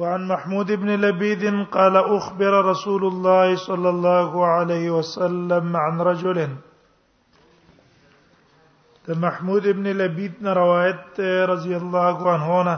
وعن 0.00 0.24
محمود 0.30 0.70
بن 0.80 0.88
لبيد 1.02 1.44
قال 1.74 1.94
أخبر 1.98 2.56
رسول 2.64 3.04
الله 3.08 3.52
صلى 3.60 3.90
الله 3.94 4.42
عليه 4.48 4.90
وسلم 4.94 5.76
عن 5.82 6.02
رجل 6.08 6.40
ده 9.06 9.16
محمود 9.24 9.68
بن 9.80 9.88
لبيد 10.02 10.50
روایت 10.60 11.20
رضی 11.52 11.72
الله 11.78 12.30
عنه 12.34 12.58
نه 12.70 12.76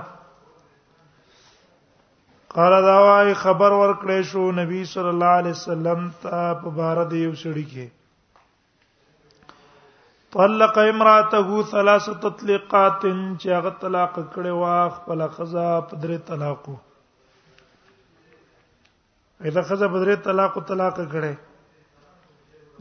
قال 2.58 2.72
دا 2.88 2.94
وايي 3.06 3.34
خبر 3.44 3.70
ورکړې 3.78 4.30
شو 4.34 4.42
نبی 4.62 4.80
صلی 4.94 5.10
الله 5.16 5.32
علیه 5.42 5.56
وسلم 5.58 6.00
ته 6.26 6.36
په 6.62 6.68
بار 6.80 6.98
دی 7.14 7.18
یو 7.26 7.34
سړی 7.44 7.66
کې 7.74 7.86
طلق 10.38 10.74
امراته 10.88 11.48
ثلاثه 11.76 12.12
تطليقات 12.28 13.10
چې 13.10 13.48
هغه 13.58 13.76
طلاق 13.86 14.12
کړې 14.18 14.54
و 14.60 14.62
خپل 15.00 15.18
خزا 15.38 15.68
په 15.90 16.04
درې 16.04 16.28
طلاقو 16.32 16.76
اېدا 19.46 19.62
خزه 19.62 19.86
بدره 19.88 20.14
طلاق 20.22 20.52
او 20.58 20.62
طلاق 20.68 20.96
کړي 21.12 21.34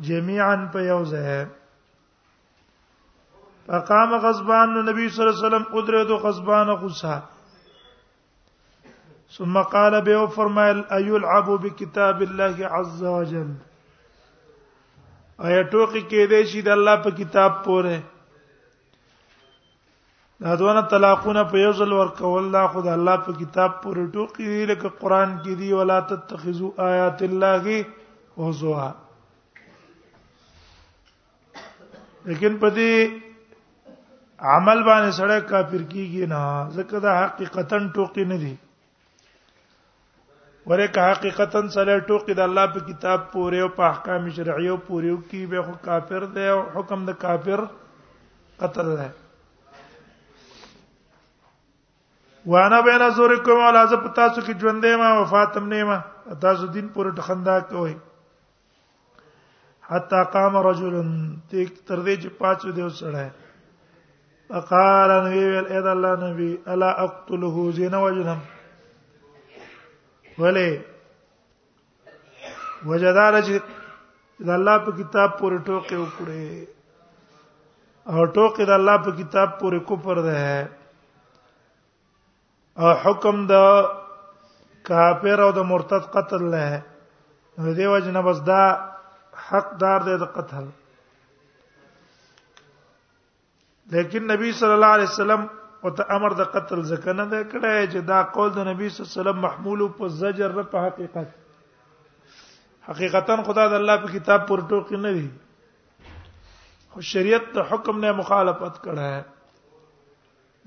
جميعا 0.07 0.53
په 0.73 0.79
یو 0.91 1.01
ځای 1.11 1.31
فقام 3.67 4.09
غضبان 4.25 4.69
نبی 4.89 5.07
صلی 5.13 5.23
الله 5.23 5.35
علیه 5.35 5.47
وسلم 5.47 5.65
قدرت 5.75 6.09
غضبان 6.25 6.67
غصه 6.83 7.15
ثم 9.37 9.61
قال 9.73 10.01
به 10.09 10.25
فرمایل 10.37 10.79
ايلعب 10.99 11.47
بكتاب 11.63 12.21
الله 12.27 12.57
عز 12.79 13.03
وجل 13.15 13.49
آیا 15.47 15.63
ټوکی 15.71 16.01
کې 16.09 16.21
دې 16.31 16.41
شي 16.51 16.61
د 16.67 16.77
الله 16.77 16.95
په 17.07 17.17
کتاب 17.21 17.51
پوره 17.65 17.97
دا 20.43 20.51
دونه 20.61 20.81
طلاقونه 20.89 21.43
په 21.51 21.57
یو 21.61 21.69
ځل 21.79 21.91
ورکول 21.99 22.43
دا 22.55 22.63
خدای 22.73 22.93
الله 22.99 23.17
په 23.29 23.37
کتاب 23.41 23.71
پورې 23.81 24.11
ټوکی 24.17 24.45
دی 24.49 24.65
لکه 24.71 24.89
قران 25.01 25.29
کې 25.43 25.53
دی 25.61 25.69
ولا 25.79 25.95
تتخذوا 26.11 26.69
آیات 26.89 27.21
الله 27.21 27.83
هزوا 28.43 28.91
لیکن 32.25 32.57
په 32.65 32.69
دې 32.77 32.93
عمل 34.55 34.83
باندې 34.83 35.11
سره 35.21 35.39
کافر 35.49 35.81
کیږي 35.91 36.25
نه 36.37 36.43
ځکه 36.79 36.99
دا 37.09 37.15
حقیقتا 37.23 37.77
ټوکی 37.99 38.23
نه 38.31 38.37
دی 38.45 38.55
ورکه 40.69 41.09
حقیقتا 41.11 41.61
سره 41.81 41.99
ټوکی 42.07 42.33
د 42.41 42.45
الله 42.51 42.65
په 42.79 42.85
کتاب 42.91 43.29
پورې 43.31 43.57
او 43.65 43.69
په 43.83 43.91
احکام 43.93 44.29
شرعیو 44.41 44.77
پورې 44.87 45.29
کې 45.29 45.53
به 45.53 45.69
خو 45.69 45.77
کافر 45.93 46.29
دی 46.41 46.47
او 46.57 46.61
حکم 46.75 47.05
د 47.13 47.17
کافر 47.25 47.65
قتل 48.65 48.97
دی 49.01 49.09
وانا 52.51 52.79
بین 52.81 53.01
ازورکم 53.01 53.57
ولا 53.65 53.83
ز 53.91 53.93
پتا 54.03 54.27
سو 54.35 54.41
کې 54.45 54.55
ژوندې 54.59 54.91
ما 54.99 55.07
وفاتم 55.21 55.65
نه 55.71 55.83
ما 55.87 55.97
تاسو 56.43 56.65
دین 56.75 56.85
پورې 56.95 57.11
ټخندا 57.17 57.55
کوي 57.71 57.95
حتا 59.89 60.21
قام 60.35 60.55
رجل 60.67 60.95
تک 61.49 61.69
تر 61.87 61.99
دې 62.05 62.15
چې 62.21 62.29
پاتو 62.39 62.71
دیو 62.77 62.87
سره 63.01 63.23
فقال 64.53 65.09
نبی 65.23 65.43
ویل 65.51 65.67
اذا 65.79 65.91
الله 65.97 66.13
نبی 66.23 66.47
الا 66.75 66.89
اقتله 67.07 67.65
زين 67.81 67.95
وجنم 68.05 68.39
ولی 70.45 70.65
وجدار 72.85 73.33
چې 73.45 73.53
د 74.47 74.49
الله 74.57 74.77
په 74.85 74.91
کتاب 74.99 75.29
پورې 75.39 75.57
ټوکې 75.67 75.97
وکړي 76.07 76.65
او 78.11 78.19
ټوکې 78.35 78.63
د 78.73 78.81
الله 78.81 78.95
په 79.05 79.11
کتاب 79.21 79.49
پورې 79.59 79.79
کوپر 79.93 80.21
ده 80.31 80.39
حکم 82.77 83.37
د 83.51 83.85
کافر 84.89 85.39
او 85.45 85.51
د 85.51 85.59
مرتد 85.71 86.03
قتل 86.15 86.41
نه 86.53 86.81
نو 87.61 87.73
دی 87.79 87.85
وجنه 87.93 88.21
بس 88.25 88.37
دا 88.49 88.63
حقدار 89.47 89.99
دی 90.09 90.17
د 90.23 90.33
قتل 90.35 90.65
لیکن 93.95 94.23
نبی 94.31 94.51
صلی 94.59 94.73
الله 94.77 94.91
علیه 94.97 95.09
وسلم 95.11 95.41
او 95.83 95.89
ته 95.97 96.03
امر 96.17 96.31
د 96.39 96.49
قتل 96.53 96.79
ځکه 96.91 97.09
نه 97.19 97.25
دی 97.33 97.41
کړی 97.51 97.77
چې 97.91 97.99
دا 98.11 98.19
قول 98.37 98.49
د 98.53 98.59
نبی 98.69 98.87
صلی 98.89 99.03
الله 99.03 99.13
علیه 99.13 99.21
وسلم 99.21 99.39
محمول 99.47 99.79
په 99.97 100.07
زجر 100.21 100.49
نه 100.59 100.63
په 100.75 100.87
حقیقت 100.87 101.27
حقیقتا 102.89 103.35
خدا 103.49 103.67
د 103.71 103.81
الله 103.81 103.95
په 104.05 104.09
کتاب 104.17 104.47
پر 104.51 104.61
ټوکی 104.73 105.01
نه 105.07 105.13
دی 105.19 105.27
خو 106.93 107.01
شریعت 107.13 107.49
د 107.55 107.69
حکم 107.71 107.99
نه 108.05 108.11
مخالفت 108.21 108.81
کړه 108.83 109.36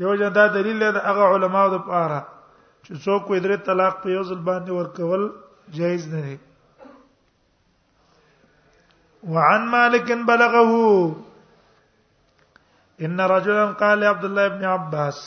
دیو 0.00 0.12
جن 0.20 0.32
دا 0.36 0.44
دلیل 0.54 0.78
دی 0.94 1.00
هغه 1.08 1.24
علما 1.34 1.62
د 1.72 1.74
پاره 1.88 2.18
چې 2.84 2.92
څوک 3.06 3.20
کوئی 3.30 3.40
درې 3.46 3.56
طلاق 3.66 3.94
په 4.02 4.08
یو 4.14 4.20
ځل 4.28 4.38
باندې 4.48 4.70
ورکول 4.78 5.22
جایز 5.78 6.02
نه 6.12 6.20
دی 6.28 6.36
وعن 9.34 9.62
مالك 9.74 10.06
بلغه 10.30 10.62
ان 13.08 13.20
رجلا 13.34 13.64
قال 13.82 14.00
عبد 14.12 14.24
الله 14.28 14.44
ابن 14.52 14.64
عباس 14.76 15.18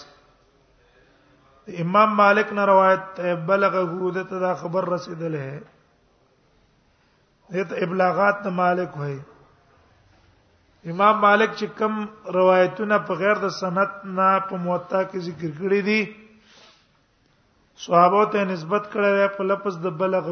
امام 1.84 2.10
مالک 2.22 2.48
نے 2.62 2.66
روایت 2.72 3.06
بلغه 3.52 3.82
د 4.18 4.26
ته 4.32 4.36
دا 4.46 4.54
خبر 4.64 4.84
رسیدله 4.96 5.44
دې 7.54 7.64
ته 7.74 7.86
ابلاغات 7.88 8.48
مالک 8.64 8.92
وایي 9.04 9.20
امام 10.92 11.20
مالک 11.22 11.52
چې 11.60 11.66
کوم 11.80 11.94
روایتونه 12.36 12.96
په 13.10 13.16
غیر 13.20 13.38
د 13.44 13.52
سند 13.58 13.92
نه 14.16 14.30
په 14.48 14.58
موطا 14.64 15.02
کې 15.12 15.20
ذکر 15.28 15.54
کړی 15.60 15.78
دي 15.90 16.00
صحابه 17.84 18.24
ته 18.34 18.50
نسبت 18.50 18.84
کړی 18.96 19.30
په 19.38 19.44
لفظ 19.52 19.78
د 19.86 19.94
بلغ 20.02 20.28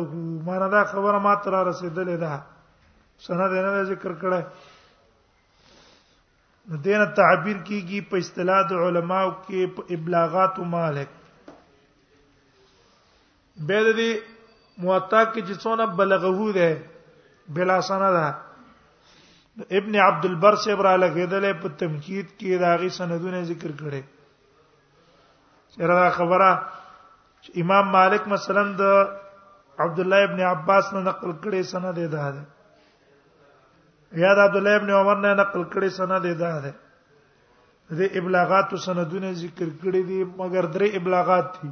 معنی 0.50 0.67
دا 0.73 0.81
خبره 0.91 1.19
ما 1.28 1.35
تر 1.45 1.53
رسیدلې 1.69 2.17
ده 2.25 2.34
سند 3.29 3.57
نه 3.67 3.72
ذکر 3.94 4.12
کړی 4.22 4.41
نو 6.72 6.78
دینه 6.89 7.06
تعبیر 7.22 7.59
کیږي 7.68 8.00
په 8.12 8.16
اصطلاح 8.25 8.59
د 8.75 8.85
علماو 8.89 9.31
کې 9.45 9.73
په 9.78 9.81
ابلاغات 10.00 10.59
مالک 10.78 11.09
به 13.68 13.79
دې 13.88 14.12
موطا 14.85 15.23
کې 15.31 15.41
چې 15.47 15.53
څونه 15.66 15.83
بلغه 16.00 16.29
وو 16.38 16.51
ده 16.63 16.72
بلا 17.57 17.78
سند 17.91 18.12
ده 18.19 18.28
ابن 19.57 19.95
عبد 20.00 20.25
البر 20.25 20.56
سے 20.63 20.75
برا 20.75 20.95
لګیدل 20.95 21.45
په 21.62 21.67
تمکید 21.79 22.28
کې 22.39 22.57
داغي 22.62 22.89
سندونه 22.97 23.41
ذکر 23.50 23.72
کړي 23.79 24.01
چیرې 25.75 26.09
خبره 26.17 26.50
امام 27.63 27.85
مالک 27.95 28.23
مثلا 28.34 28.63
د 28.79 28.84
عبد 29.85 30.00
الله 30.03 30.23
ابن 30.28 30.39
عباس 30.53 30.85
نه 30.94 31.01
نقل 31.09 31.31
کړي 31.44 31.62
سند 31.72 31.85
دی 32.00 32.06
دا 32.13 32.28
ده 32.35 32.44
یا 34.23 34.31
د 34.39 34.47
عبد 34.47 34.56
الله 34.62 34.75
ابن 34.81 34.89
عمر 35.01 35.17
نه 35.25 35.34
نقل 35.41 35.63
کړي 35.73 35.89
سند 35.97 36.13
دی 36.28 36.33
دا 36.44 36.53
ده 36.63 36.73
د 38.03 38.18
ابلاغات 38.22 38.68
سندونه 38.85 39.31
ذکر 39.41 39.68
کړي 39.81 40.01
دي 40.13 40.19
مګر 40.39 40.66
درې 40.78 40.88
ابلاغات 41.01 41.50
دي 41.62 41.69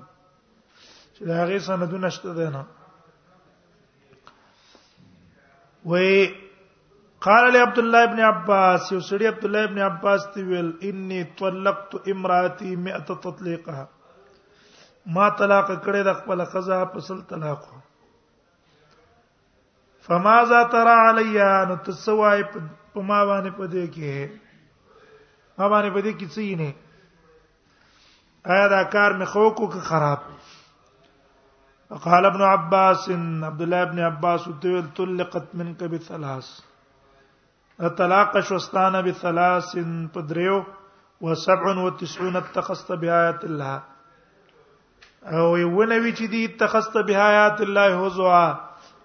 چې 1.16 1.22
دا 1.31 1.38
غي 1.53 1.59
سندونه 1.72 2.09
شته 2.19 2.31
ده 2.44 2.47
نه 2.59 2.63
وې 5.90 6.17
قال 7.25 7.46
لي 7.53 7.59
عبد 7.59 7.79
الله 7.79 8.03
ابن 8.09 8.20
عباس 8.26 8.84
یو 8.91 8.97
سړي 9.05 9.26
عبد 9.32 9.46
الله 9.47 9.64
ابن 9.70 9.79
عباس 9.85 10.26
تی 10.34 10.41
ویل 10.49 10.67
انی 10.90 11.17
طلقت 11.40 11.96
امراتي 12.11 12.70
100 12.84 12.99
تطليقه 13.09 13.79
ما 15.17 15.26
طلاق 15.41 15.72
کړې 15.72 16.05
د 16.09 16.16
خپل 16.20 16.43
قضا 16.53 16.78
په 16.93 16.99
سل 17.08 17.20
طلاق 17.32 17.66
فماذا 20.09 20.59
ترى 20.76 20.93
علي 21.09 21.35
ان 21.47 21.73
تسوای 21.90 22.38
په 22.53 23.03
ما 23.11 23.20
باندې 23.32 23.52
پدې 23.59 23.84
کې 23.97 24.16
ما 24.53 25.70
باندې 25.76 25.90
پدې 25.97 26.14
کې 26.22 26.28
څه 26.38 26.47
نه 26.64 26.72
آیا 28.55 28.66
دا 28.78 28.82
کار 28.96 29.09
مې 29.20 29.26
خو 29.34 29.46
کو 29.59 29.66
که 29.76 29.79
خراب 29.90 30.20
قال 32.08 32.23
ابن 32.32 32.41
عباس 32.53 32.99
عبد 33.11 33.61
الله 33.67 33.82
ابن 33.91 33.99
عباس 34.14 34.43
تطلقت 34.72 35.47
منك 35.66 35.79
بثلاث 35.97 36.49
طلاق 37.87 38.40
شوستانه 38.41 39.02
بثلاث 39.02 39.78
پدریو 40.14 40.64
و 41.22 41.29
97 41.35 42.35
اتخست 42.35 42.91
بیاات 43.02 43.43
الله 43.46 43.81
او 45.37 45.52
ونوي 45.79 46.11
چې 46.17 46.26
دي 46.31 46.43
اتخست 46.46 46.97
بیاات 47.08 47.61
الله 47.61 47.93
هوزوا 47.96 48.59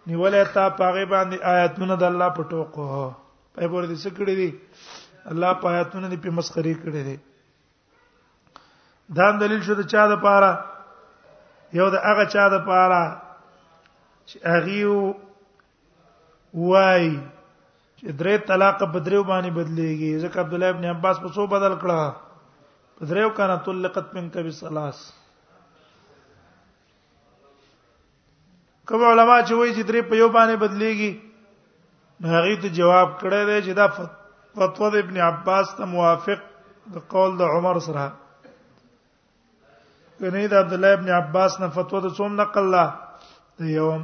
نیولې 0.06 0.43
تا 0.55 0.69
پاغه 0.69 1.05
باندې 1.12 1.37
آیاتونه 1.53 1.97
د 2.00 2.03
الله 2.03 2.29
په 2.38 2.43
ټوکو 2.50 3.12
په 3.55 3.69
پور 3.71 3.87
دي 3.91 3.97
سکړې 4.05 4.35
دي 4.43 4.50
الله 5.35 5.53
په 5.62 5.69
آیاتونه 5.75 6.09
دي 6.09 6.17
په 6.26 6.31
مسخري 6.38 6.75
کړې 6.81 7.03
دي 7.11 7.17
دا 9.21 9.26
دلیل 9.44 9.61
شو 9.69 9.75
د 9.82 9.85
چا 9.94 10.03
د 10.15 10.17
پاره 10.26 10.53
یو 11.79 11.87
د 11.97 11.99
هغه 12.11 12.25
چا 12.37 12.44
د 12.56 12.59
پاره 12.71 13.03
چې 14.29 14.37
اغي 14.56 14.82
وای 16.69 17.09
درې 18.06 18.39
طلاق 18.47 18.81
په 18.93 18.99
دریو 19.05 19.23
باندې 19.25 19.51
بدليږي 19.51 20.19
ځکه 20.23 20.41
عبد 20.41 20.55
الله 20.55 20.69
ابن 20.77 20.85
عباس 20.85 21.19
په 21.23 21.29
سو 21.35 21.47
بدل 21.51 21.75
کړه 21.83 23.01
په 23.01 23.05
دریو 23.12 23.31
کانه 23.37 23.56
طلقت 23.69 24.15
منک 24.15 24.35
بالثلاث 24.37 24.99
کوم 28.89 29.05
علما 29.11 29.37
چې 29.49 29.53
وایي 29.59 29.73
چې 29.77 29.83
درې 29.89 30.01
په 30.11 30.15
یو 30.21 30.29
باندې 30.29 30.56
بدليږي 30.62 31.12
هغه 32.31 32.56
ته 32.65 32.69
جواب 32.81 33.09
کړی 33.21 33.43
دی 33.51 33.59
چې 33.67 33.73
دا 33.81 33.87
فتوا 34.59 34.89
د 34.97 34.97
ابن 35.05 35.17
عباس 35.29 35.67
ته 35.79 35.85
موافق 35.95 36.41
د 36.97 37.07
قول 37.15 37.31
د 37.39 37.43
عمر 37.57 37.79
سره 37.87 38.05
کنه 40.19 40.45
د 40.53 40.61
عبد 40.65 40.73
الله 40.79 40.93
ابن 40.99 41.09
عباس 41.21 41.53
نه 41.65 41.69
فتوا 41.79 42.00
د 42.09 42.15
څوم 42.21 42.33
نقل 42.43 42.67
لا 42.77 42.85
دی 43.59 43.73
یوم 43.79 44.03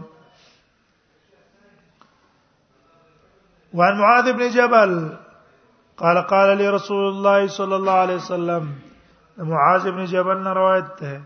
وعن 3.74 3.98
معاذ 3.98 4.32
بن 4.32 4.48
جبل 4.54 4.94
قال 6.02 6.18
قال 6.26 6.56
لي 6.58 6.68
رسول 6.68 7.08
الله 7.08 7.46
صلى 7.46 7.76
الله 7.76 7.92
عليه 7.92 8.14
وسلم 8.14 8.72
معاذ 9.50 9.90
بن 9.90 10.04
جبل 10.12 10.42
نے 10.44 10.50
روایت 10.60 11.02
ہے 11.02 11.18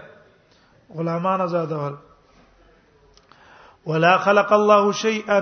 غلامان 0.95 1.41
آزادول 1.41 1.95
ولا 3.85 4.17
خلق 4.25 4.53
الله 4.53 4.91
شيئا 4.91 5.39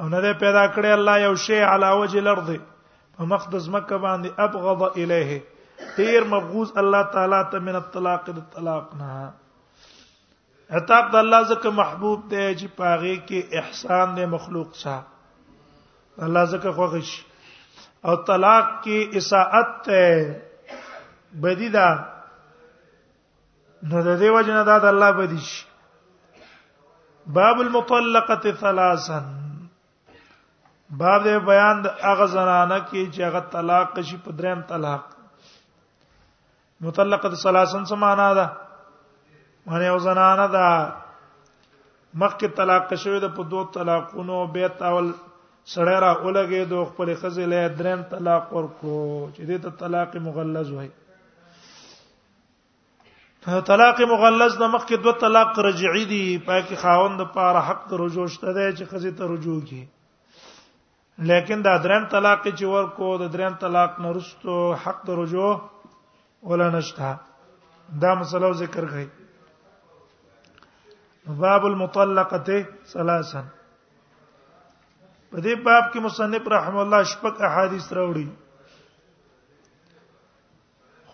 او 0.00 0.08
نه 0.08 0.32
پیدا 0.38 0.66
کړی 0.74 0.86
الله 0.98 1.20
یو 1.22 1.34
شی 1.46 1.58
علا 1.62 1.90
وجه 1.98 2.18
الارض 2.18 2.50
په 3.16 3.24
مخ 3.32 3.42
د 3.50 3.56
زمکه 3.66 3.96
باندې 4.04 4.28
ابغض 4.46 4.80
الیه 4.96 5.30
تیر 5.96 6.20
مبغوز 6.30 6.68
الله 6.82 7.02
تعالی 7.16 7.40
ته 7.52 7.56
من 7.66 7.74
الطلاق 7.80 8.22
د 8.30 8.32
طلاق 8.54 8.84
نه 9.02 9.12
عتاب 10.78 11.04
د 11.12 11.14
الله 11.22 11.40
زکه 11.50 11.68
محبوب 11.80 12.18
دی 12.32 12.44
چې 12.54 12.66
پاغي 12.80 13.16
کې 13.26 13.40
احسان 13.62 14.06
دی 14.16 14.24
مخلوق 14.32 14.70
سره 14.80 15.02
الله 16.28 16.44
زکه 16.54 16.70
خوښ 16.80 16.92
شي 17.10 17.20
او 18.06 18.12
طلاق 18.32 18.66
کې 18.86 18.98
اساءت 19.20 19.84
بدی 21.44 21.68
ده 21.76 21.88
نو 23.92 23.98
د 24.06 24.14
دې 24.20 24.28
وجنه 24.34 24.60
دا 24.68 24.76
د 24.84 24.92
الله 24.92 25.10
بدی 25.18 25.40
شي 25.48 25.58
باب 27.38 27.56
المطلقه 27.64 28.44
ثلاثا 28.62 29.18
باب 31.02 31.20
دې 31.26 31.36
بیان 31.50 31.76
د 31.86 31.92
هغه 32.08 32.26
زنانه 32.36 32.78
کې 32.88 33.02
چې 33.12 33.20
هغه 33.28 33.42
طلاق 33.56 33.90
شي 34.12 34.16
په 34.28 34.38
دریم 34.40 34.62
طلاق 34.72 35.04
مطلقه 36.88 37.30
ثلاثا 37.44 37.82
سمانا 37.92 38.28
ده 38.38 38.46
معنی 39.66 39.88
او 39.92 39.98
زنانه 40.08 40.46
ده 40.56 40.68
مخکې 42.22 42.48
طلاق 42.62 42.94
شوی 43.06 43.20
د 43.28 43.36
په 43.38 43.48
دوه 43.54 43.68
طلاقونو 43.78 44.38
به 44.58 44.72
تاول 44.82 45.12
سړی 45.20 46.00
را 46.04 46.10
اولګي 46.16 46.64
دوه 46.74 46.90
خپل 46.92 47.14
خزې 47.20 47.52
له 47.54 47.68
دریم 47.78 48.02
طلاق 48.18 48.52
ورکو 48.58 48.98
چې 49.34 49.42
دې 49.50 49.58
ته 49.64 49.70
طلاق 49.84 50.16
مغلظ 50.28 50.72
وایي 50.78 50.92
طلاق 53.44 54.00
مغلظ 54.10 54.54
د 54.58 54.66
مخکې 54.74 54.96
دوه 55.04 55.14
طلاق 55.22 55.58
رجعي 55.66 56.02
دي 56.12 56.18
پاکي 56.44 56.76
خاوند 56.82 57.20
لپاره 57.22 57.60
حق 57.70 57.80
د 57.88 57.90
رجوع 58.02 58.26
شته 58.36 58.48
دی 58.58 58.68
چې 58.76 58.84
خزي 58.92 59.10
ته 59.18 59.24
رجوع 59.32 59.58
کی 59.70 59.80
لیکن 61.30 61.58
دا 61.66 61.74
دریم 61.86 62.06
طلاق 62.14 62.38
چې 62.46 62.64
ورکو 62.74 63.08
د 63.22 63.24
دریم 63.34 63.54
طلاق 63.64 63.90
نرستو 64.04 64.54
حق 64.84 64.98
د 65.08 65.10
رجوع 65.20 65.50
ولا 66.52 66.68
نشته 66.76 67.10
دا 68.04 68.12
مسله 68.22 68.50
ذکر 68.62 68.84
کړي 68.94 71.36
باب 71.44 71.62
المطلقه 71.72 72.48
ثلاثا 72.94 73.42
په 73.50 75.36
دې 75.44 75.58
باب 75.68 75.84
کې 75.92 75.98
مصنف 76.08 76.42
رحم 76.56 76.76
الله 76.86 77.00
شپږ 77.12 77.34
احادیث 77.50 77.86
راوړي 78.00 78.26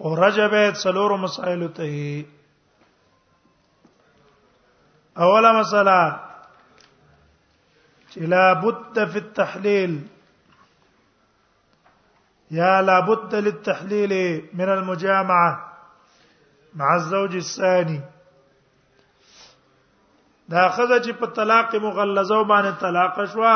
او 0.04 0.10
رجب 0.16 0.72
سلور 0.80 1.12
مسائل 1.22 1.62
ته 1.76 1.86
اوله 5.24 5.48
مساله 5.60 5.96
چې 8.10 8.20
لا 8.32 8.46
بد 8.62 9.00
فی 9.14 9.18
التحلیل 9.22 9.96
یا 12.58 12.70
لا 12.84 12.94
بد 13.08 13.34
للتحلیل 13.36 14.14
من 14.60 14.68
المجامعه 14.68 15.58
مع 16.82 16.92
الزوج 16.94 17.36
الثاني 17.40 17.96
دا 20.54 20.62
خزه 20.78 20.98
چې 21.02 21.12
په 21.18 21.26
طلاق 21.40 21.68
مغلظه 21.74 22.38
باندې 22.44 22.80
طلاق 22.84 23.20
شوا 23.34 23.52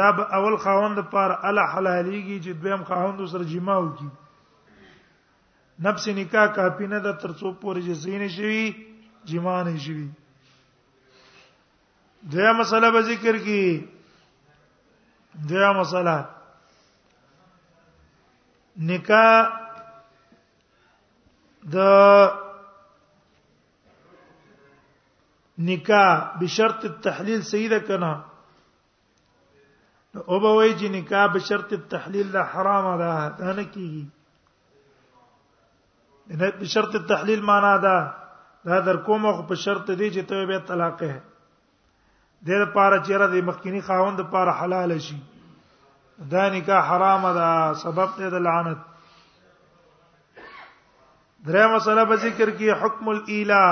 دا 0.00 0.08
اول 0.40 0.58
خاوند 0.66 0.98
پر 1.14 1.32
ال 1.32 1.56
حلاليږي 1.56 2.44
چې 2.44 2.48
دویم 2.66 2.84
خاوند 2.90 3.24
سره 3.32 3.44
جماو 3.54 3.82
وکړي 3.88 4.12
نفس 5.82 6.06
نکاح 6.16 6.44
کافی 6.56 6.86
نه 6.86 6.98
د 7.06 7.08
ترڅو 7.22 7.48
پورې 7.62 7.80
جزین 7.86 8.22
شي 8.36 8.64
جما 9.30 9.56
نه 9.62 9.74
شي 9.86 9.96
دیا 12.34 12.52
مسله 12.60 12.88
به 12.96 13.00
ذکر 13.08 13.38
کی 13.48 13.64
دیا 15.50 15.68
مسله 15.80 16.18
نکاح 18.92 19.34
د 21.74 21.76
نکاح 25.66 26.10
بشرط 26.40 26.80
التحلیل 26.84 27.42
سیده 27.52 27.78
کنا 27.88 28.12
او 30.28 30.40
به 30.40 30.50
وایي 30.56 30.74
چې 30.78 30.86
نکاح 30.98 31.24
بشرط 31.36 31.70
التحلیل 31.82 32.26
لا 32.36 32.42
حرام 32.54 32.86
ده 33.04 33.14
دا 33.38 33.50
نه 33.52 33.64
کیږي 33.72 34.04
نه 36.28 36.50
په 36.58 36.64
شرط 36.74 36.92
تحلیل 37.08 37.40
معنا 37.44 37.76
ده 37.78 38.12
دا 38.66 38.80
در 38.80 38.96
کومه 39.06 39.42
په 39.48 39.54
شرط 39.66 39.86
دی 39.90 40.08
چې 40.14 40.22
ته 40.28 40.46
به 40.50 40.58
طلاق 40.68 40.98
ہے 41.02 41.18
د 42.44 42.46
دې 42.46 42.56
لپاره 42.62 42.96
چې 43.06 43.12
را 43.22 43.26
دي 43.34 43.40
مخکینی 43.48 43.80
خاوند 43.88 44.16
لپاره 44.20 44.50
حلال 44.60 44.90
شي 45.06 45.16
دا 46.34 46.44
نکاح 46.54 46.82
حرام 46.92 47.24
ده 47.40 47.48
سبب 47.82 48.08
ته 48.20 48.26
د 48.36 48.38
لعنت 48.46 48.78
درې 51.50 51.64
مسله 51.74 52.02
په 52.08 52.16
ذکر 52.24 52.48
کې 52.58 52.68
حکم 52.84 53.04
الاله 53.16 53.64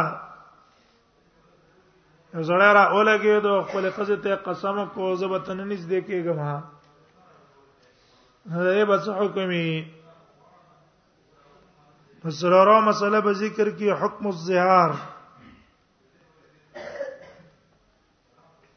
یو 2.35 2.43
زړه 2.51 2.69
را 2.81 2.85
اولګي 2.93 3.35
دو 3.49 3.55
خپل 3.63 3.85
خزه 3.97 4.17
ته 4.29 4.37
قسم 4.45 4.77
کو 4.95 5.03
زبتن 5.25 5.61
نس 5.73 5.81
دې 5.89 5.99
کېګما 6.05 6.53
دا 8.61 8.71
یې 8.73 8.85
بس 8.93 9.03
حکمي 9.23 9.69
سرارو 12.31 12.81
مسله 12.81 13.21
به 13.21 13.33
ذکر 13.35 13.71
کی 13.71 13.91
حکم 13.91 14.27
الزهار 14.27 14.91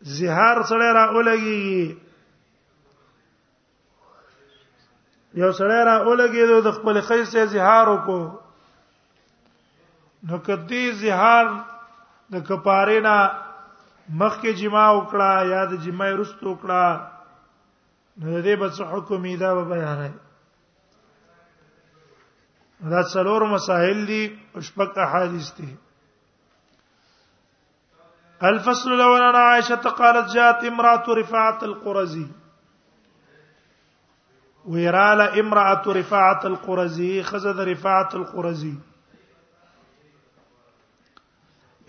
زهار 0.01 0.61
سره 0.69 0.93
را 0.93 1.03
اولګي 1.13 1.95
یو 5.33 5.51
سره 5.51 5.83
را 5.83 5.95
اولګي 6.03 6.61
د 6.65 6.71
خپل 6.77 6.95
خیر 7.07 7.23
سے 7.31 7.45
زهار 7.45 7.87
وکړو 7.89 8.23
نو 10.27 10.37
کدی 10.45 10.91
زهار 11.01 11.45
د 12.31 12.43
کپارینا 12.49 13.15
مخکې 14.19 14.51
جما 14.59 14.85
وکړه 14.97 15.31
یا 15.53 15.61
د 15.65 15.73
جما 15.85 16.05
رستو 16.19 16.45
وکړه 16.51 16.85
نو 18.21 18.41
دې 18.45 18.55
به 18.59 18.69
څه 18.75 18.83
حکم 18.93 19.23
ایدا 19.29 19.49
به 19.57 19.63
بیانای 19.75 20.11
دا 22.91 23.01
څلور 23.11 23.41
مسائل 23.49 24.05
دي 24.07 24.21
شپږ 24.67 24.97
احادیث 25.03 25.51
دي 25.57 25.75
الفصل 28.49 28.91
الاول 28.93 29.21
عن 29.27 29.35
عائشه 29.41 29.93
قالت 29.99 30.33
جاءت 30.33 30.65
امراه 30.71 31.15
رفاعه 31.21 31.67
القرزي 31.69 32.25
ويرال 34.73 35.21
امراه 35.21 35.93
رفاعه 36.01 36.49
القرزي 36.51 37.13
خزد 37.31 37.59
رفاعه 37.73 38.09
القرزي 38.13 38.73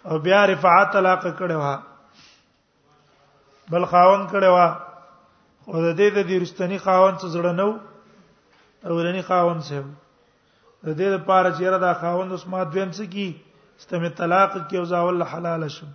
او 0.08 0.18
بیا 0.18 0.44
رفعه 0.50 0.84
طلاق 0.92 1.24
کړي 1.38 1.54
وا 1.62 1.74
بل 3.72 3.84
خاون 3.92 4.20
کړي 4.32 4.50
وا 4.56 4.66
خو 5.64 5.80
د 5.84 5.88
دې 5.98 6.08
د 6.16 6.18
دې 6.28 6.36
رښتنی 6.44 6.78
خاون 6.84 7.12
څه 7.20 7.26
زړه 7.36 7.52
نو 7.60 7.68
اولنی 8.90 9.22
خاون 9.30 9.58
سه 9.68 9.78
د 9.82 9.84
دې 10.98 11.08
لپاره 11.16 11.48
چې 11.56 11.64
را 11.74 11.78
دا 11.86 11.92
خاون 12.04 12.26
اوس 12.32 12.44
ما 12.52 12.60
دویم 12.68 12.90
څه 12.96 13.04
کی 13.16 13.28
استمه 13.80 14.08
طلاق 14.20 14.50
کې 14.68 14.76
او 14.80 14.84
زاول 14.92 15.22
حلال 15.32 15.62
شو 15.76 15.86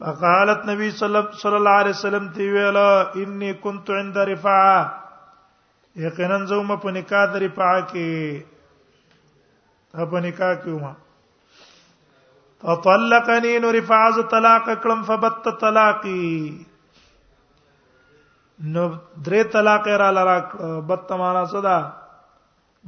فقالت 0.00 0.60
نبی 0.70 0.86
صلی 1.00 1.18
الله 1.60 1.74
علیه 1.82 1.94
وسلم 1.96 2.24
تی 2.34 2.44
ویلا 2.56 2.90
انی 3.24 3.50
كنت 3.54 3.86
عند 3.98 4.16
رفاعه 4.30 4.82
یقینا 6.06 6.38
زوم 6.52 6.68
په 6.82 6.88
نکاح 6.96 7.24
د 7.34 7.36
رفاعه 7.44 7.80
کې 7.92 8.08
په 10.14 10.18
نکاح 10.28 10.54
کې 10.62 10.70
ومه 10.76 10.94
فطلقني 12.62 13.58
نو 13.62 13.70
رفاعز 13.72 14.18
طلاق 14.30 14.68
کلم 14.82 15.02
فبت 15.08 15.48
طلاقي 15.60 16.28
نو 18.74 18.86
درې 19.26 19.50
طلاق 19.52 19.86
را 20.02 20.10
لرا 20.16 20.38
بت 20.88 21.12
معنا 21.12 21.44
صدا 21.52 21.78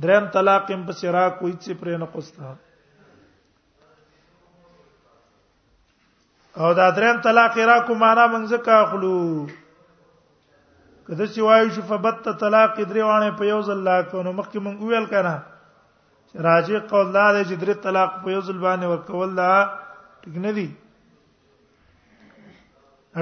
دریم 0.03 0.27
طلاق 0.35 0.71
هم 0.71 0.83
په 0.89 0.93
سرا 0.99 1.23
کوئی 1.39 1.53
څه 1.63 1.79
پرې 1.81 1.95
نه 2.03 2.07
قستا 2.15 2.55
او 6.63 6.73
دا 6.81 6.89
دریم 6.99 7.21
طلاق 7.25 7.59
را 7.71 7.79
کو 7.87 7.95
معنا 8.03 8.27
موږ 8.33 8.45
ځکه 8.53 8.75
خلو 8.91 9.47
کله 11.07 11.27
چې 11.33 11.41
وایو 11.47 11.73
چې 11.75 11.81
فبت 11.91 12.29
طلاق 12.45 12.73
درې 12.91 13.05
وانه 13.11 13.31
په 13.41 13.45
یو 13.53 13.61
ځل 13.71 13.81
لا 13.91 13.99
کو 14.13 14.23
نو 14.29 14.33
مخکې 14.39 14.59
موږ 14.65 14.77
ویل 14.89 15.07
کړه 15.15 15.35
راجع 16.35 16.79
قول 16.91 17.13
دا 17.15 17.33
دی 17.33 17.45
چې 17.45 17.55
درې 17.63 17.75
طلاق 17.83 18.13
په 18.25 18.31
یو 18.31 18.41
ځل 18.41 18.59
باندې 18.59 18.87
ورکول 18.91 19.37
دا 19.37 19.65
ټیک 20.25 20.37
نه 20.37 20.53
دی 20.59 20.67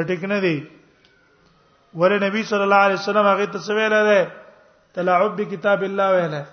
ټیک 0.08 0.24
نه 0.24 0.40
دی 0.40 0.64
ور 2.00 2.14
نبی 2.24 2.42
صلی 2.50 2.62
الله 2.62 2.80
علیه 2.88 2.94
وسلم 3.00 3.26
هغه 3.28 3.46
ته 3.52 3.58
سویل 3.66 3.94
ده 4.08 4.18
تلاعب 4.98 5.30
بکتاب 5.36 5.82
الله 5.88 6.08
ویله 6.14 6.44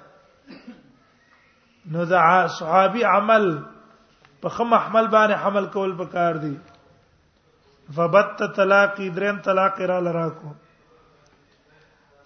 نو 1.95 2.03
دا 2.13 2.21
صحابي 2.59 3.03
عمل 3.15 3.49
په 4.45 4.49
خم 4.59 4.73
حمل 4.73 5.07
باندې 5.07 5.35
حمل 5.43 5.65
کول 5.75 5.91
پکار 5.97 6.35
دی 6.45 6.53
فبت 7.95 8.41
طلاق 8.55 8.97
دریم 9.15 9.39
طلاق 9.49 9.81
را 9.91 9.99
لراکو 10.07 10.53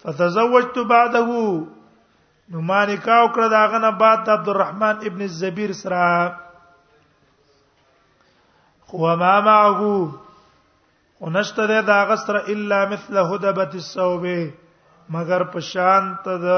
فتزوجت 0.02 0.78
بعده 0.92 1.42
نو 2.52 2.58
ما 2.68 2.78
نکاح 2.90 3.22
کړ 3.34 3.42
دا 3.54 3.62
غنه 3.72 3.90
بعد 4.00 4.20
عبد 4.36 4.48
الرحمن 4.52 4.94
ابن 5.10 5.20
الزبير 5.30 5.72
سره 5.80 6.04
خو 8.92 9.10
ما 9.22 9.34
معه 9.48 9.82
ونشته 11.20 11.66
ده 11.72 11.80
دا 11.92 11.98
غسر 12.10 12.36
الا 12.52 12.80
مثل 12.94 13.14
هدبت 13.30 13.72
الثوب 13.82 14.24
مگر 15.16 15.40
په 15.54 15.60
شان 15.70 16.04
ته 16.26 16.32
د 16.48 16.50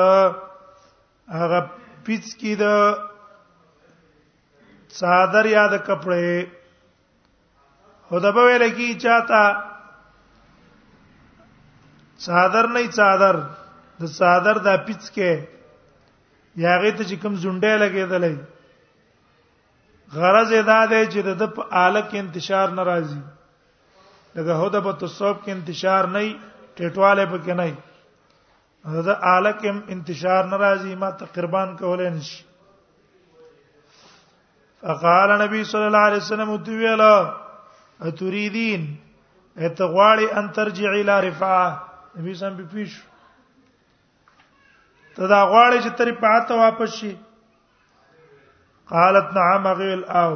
هغه 1.41 1.61
پیڅ 2.05 2.25
کې 2.39 2.55
د 2.65 2.67
صادر 5.03 5.45
یا 5.57 5.65
د 5.75 5.77
کپړې 5.87 6.33
هدبه 8.13 8.41
ویل 8.49 8.65
کی 8.77 8.89
چاته 9.07 9.43
صادر 12.29 12.65
نه 12.77 12.83
صادر 13.03 13.35
د 14.05 14.07
صادر 14.21 14.55
دا 14.69 14.75
پیڅ 14.87 15.03
کې 15.17 15.33
یا 16.57 16.71
هغه 16.77 16.91
ته 16.99 17.05
چې 17.09 17.17
کوم 17.23 17.35
زونډه 17.43 17.73
لګېدلې 17.83 18.35
غرض 20.19 20.51
ادا 20.63 20.81
ده 20.93 21.01
چې 21.13 21.21
د 21.43 21.53
په 21.57 21.63
آله 21.87 22.03
کې 22.11 22.17
انتشار 22.25 22.69
ناراضي 22.79 23.21
دغه 24.37 24.55
هوده 24.61 24.81
په 24.87 24.93
تصوب 25.05 25.37
کې 25.45 25.51
انتشار 25.57 26.05
نه 26.17 26.23
ټټواله 26.77 27.25
په 27.33 27.39
کې 27.45 27.55
نه 27.61 29.01
دا 29.09 29.15
آله 29.37 29.53
کې 29.61 29.71
انتشار 29.97 30.43
ناراضي 30.55 30.95
ما 31.05 31.11
تقربان 31.23 31.69
کولې 31.81 32.09
نشي 32.17 32.43
فقال 34.85 35.31
نبی 35.45 35.63
صلی 35.71 35.87
الله 35.91 36.05
علیه 36.11 36.23
وسلم 36.25 36.51
تویلا 36.69 37.15
اتریدین 38.09 38.83
اتغواړي 39.59 40.27
ان 40.39 40.45
ترجعي 40.61 41.01
الى 41.01 41.15
رفعه 41.29 41.67
نبی 42.21 42.35
سم 42.41 42.53
په 42.57 42.65
پیشو 42.73 43.12
ته 45.17 45.23
دا 45.33 45.41
غواړې 45.51 45.79
چې 45.85 45.91
تری 45.99 46.13
په 46.23 46.27
اته 46.37 46.53
واپس 46.65 46.91
شي 46.99 47.13
قالت 48.93 49.27
نعم 49.39 49.65
غیل 49.81 50.03
او 50.23 50.33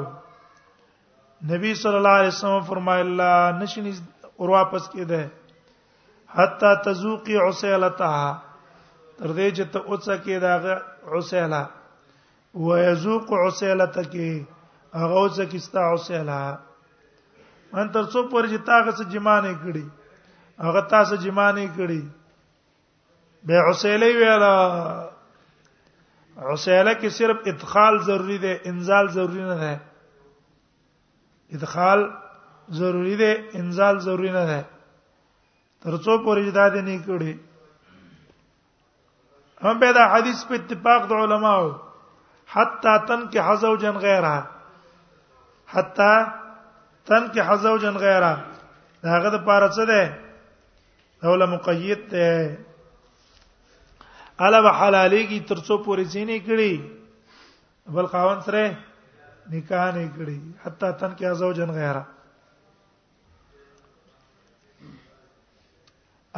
نبی 1.52 1.72
صلی 1.82 1.96
الله 2.00 2.16
علیه 2.20 2.34
وسلم 2.34 2.62
فرمایلا 2.72 3.32
نشین 3.60 3.86
اور 4.38 4.48
واپس 4.56 4.84
کیده 4.94 5.22
حتا 6.36 6.70
تزوقی 6.86 7.36
عسیلتها 7.48 8.26
تر 9.18 9.30
دې 9.36 9.48
چې 9.56 9.64
ته 9.72 9.78
اوڅه 9.90 10.14
کې 10.24 10.36
دا 10.44 10.54
عسیلا 11.16 11.62
و 12.64 12.78
یذوق 12.86 13.26
عسیلتک 13.44 14.14
هغه 15.00 15.16
اوڅه 15.22 15.44
کې 15.50 15.58
ستا 15.66 15.82
عسیلا 15.94 16.40
ان 17.78 17.86
تر 17.96 18.04
څو 18.12 18.20
پر 18.30 18.42
چې 18.50 18.58
تاغه 18.70 18.90
سره 18.98 19.08
جما 19.14 19.36
نه 19.46 19.52
کړي 19.62 19.84
هغه 20.66 20.80
تاسو 20.92 21.14
جما 21.24 21.48
نه 21.58 21.64
کړي 21.78 22.02
به 23.44 23.60
عسیلی 23.68 24.12
ویلا 24.16 24.56
عسیله 26.42 26.94
کې 27.00 27.08
صرف 27.18 27.36
ادخال 27.52 27.94
ضروری 28.06 28.38
دی 28.38 28.52
انزال 28.70 29.06
ضروری 29.16 29.42
نه 29.42 29.56
دی 29.60 29.74
ادخال 31.56 32.00
ضروری 32.80 33.14
دی 33.22 33.32
انزال 33.58 33.94
ضروری 34.06 34.30
نه 34.32 34.44
دی 34.50 34.60
ترڅو 35.82 36.12
پورې 36.24 36.40
جداد 36.48 36.74
نه 36.76 36.96
کړی 37.08 37.32
هم 39.64 39.74
به 39.80 39.90
دا 39.92 40.04
حدیث 40.14 40.38
په 40.44 40.54
اتفاق 40.54 41.00
د 41.08 41.12
علماو 41.24 41.66
حتا 42.54 42.94
تن 43.06 43.30
کې 43.30 43.38
حزو 43.46 43.72
جن 43.84 43.96
غیره 44.06 44.36
حتا 45.72 46.12
تن 47.06 47.28
کې 47.28 47.40
حزو 47.48 47.74
جن 47.78 47.96
غیره 48.04 48.32
هغه 49.14 49.28
د 49.36 49.38
پاره 49.48 49.68
څه 49.68 49.84
ده 49.90 50.00
دوله 51.22 51.46
مقید 51.46 52.00
ده 52.10 52.24
الا 54.40 54.60
به 54.60 54.70
حلالي 54.80 55.22
کی 55.26 55.38
ترڅو 55.50 55.76
پوری 55.84 56.04
سینې 56.12 56.38
کړي 56.48 57.94
بل 57.96 58.06
خاون 58.12 58.40
سره 58.46 58.76
نکاح 59.54 59.86
نه 59.94 60.08
کړي 60.16 60.40
حتی 60.64 60.90
تن 61.00 61.14
کې 61.16 61.24
ازو 61.30 61.52
جن 61.60 61.70
غیره 61.70 62.02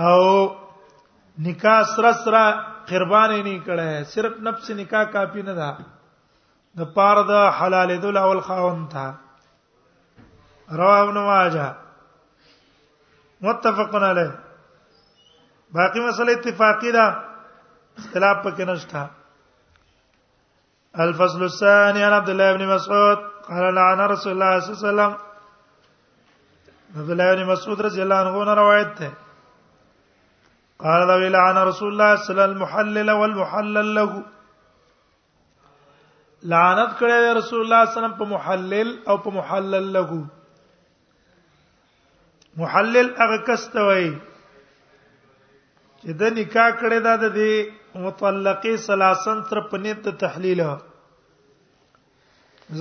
او 0.09 0.23
نکاح 1.49 1.83
سره 1.97 2.13
سره 2.23 2.43
قربان 2.93 3.31
نه 3.37 3.59
کړي 3.67 4.05
صرف 4.15 4.41
نفس 4.51 4.71
نکاح 4.85 5.05
کافی 5.19 5.43
نه 5.49 5.55
ده 5.55 5.77
د 6.79 6.93
پاره 6.99 7.23
د 7.35 7.47
حلال 7.61 7.99
دل 8.09 8.17
اول 8.25 8.41
خاون 8.49 8.87
تھا 8.97 9.07
رواه 10.83 11.01
ابن 11.05 11.15
ماجه 11.31 11.71
متفقن 13.47 14.05
علیه 14.05 14.39
باقی 15.79 16.01
مسله 16.09 16.33
اتفاقی 16.35 16.93
ده 16.97 17.15
اختلاف 17.99 18.37
پکې 18.45 18.65
نشته 18.69 19.09
الفصل 21.05 21.43
الثاني 21.47 22.03
عن 22.09 22.13
عبد 22.17 22.29
الله 22.35 22.51
بن 22.57 22.61
مسعود 22.75 23.19
قال 23.49 23.65
لعن 23.75 24.01
رسول 24.13 24.33
الله 24.33 24.61
صلى 24.67 24.69
الله 24.69 24.69
عليه 24.69 24.75
وسلم 24.75 25.13
عبد 27.03 27.11
الله 27.15 27.29
بن 27.35 27.43
مسعود 27.53 27.79
رضی 27.87 28.01
الله 28.03 28.19
عنه 28.43 28.55
روایت 28.61 28.91
ده 29.01 29.11
قال 30.85 31.01
لو 31.11 31.21
لعن 31.37 31.59
رسول 31.71 31.89
الله 31.93 32.11
صلى 32.11 32.11
الله 32.11 32.11
عليه 32.11 32.23
وسلم 32.25 32.45
المحلل 32.53 33.09
والمحلل 33.23 33.89
له 34.01 34.13
لعنت 36.51 36.91
کړی 36.99 37.17
رسول 37.39 37.61
الله 37.61 37.85
صلی 37.85 37.85
الله 37.85 37.85
علیه 37.85 37.97
وسلم 37.99 38.17
په 38.21 38.25
محلل 38.33 38.89
او 39.09 39.15
په 39.25 39.31
محلل 39.39 39.87
له 39.99 40.11
محلل 42.63 43.07
هغه 43.23 43.39
کس 43.51 43.63
ته 43.77 43.83
وایي 43.89 44.15
چې 46.01 46.13
د 46.23 46.25
نکاح 46.41 46.71
کړی 46.71 47.03
دا 47.09 47.15
د 47.25 47.27
دې 47.39 47.55
مطلقه 48.03 48.77
سلاسن 48.87 49.41
تر 49.51 49.61
پنيت 49.71 50.09
تحلیل 50.21 50.61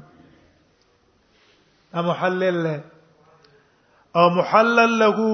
ا 2.00 2.04
محلل 2.08 2.66
او 4.20 4.26
محلل 4.38 4.96
له 5.04 5.28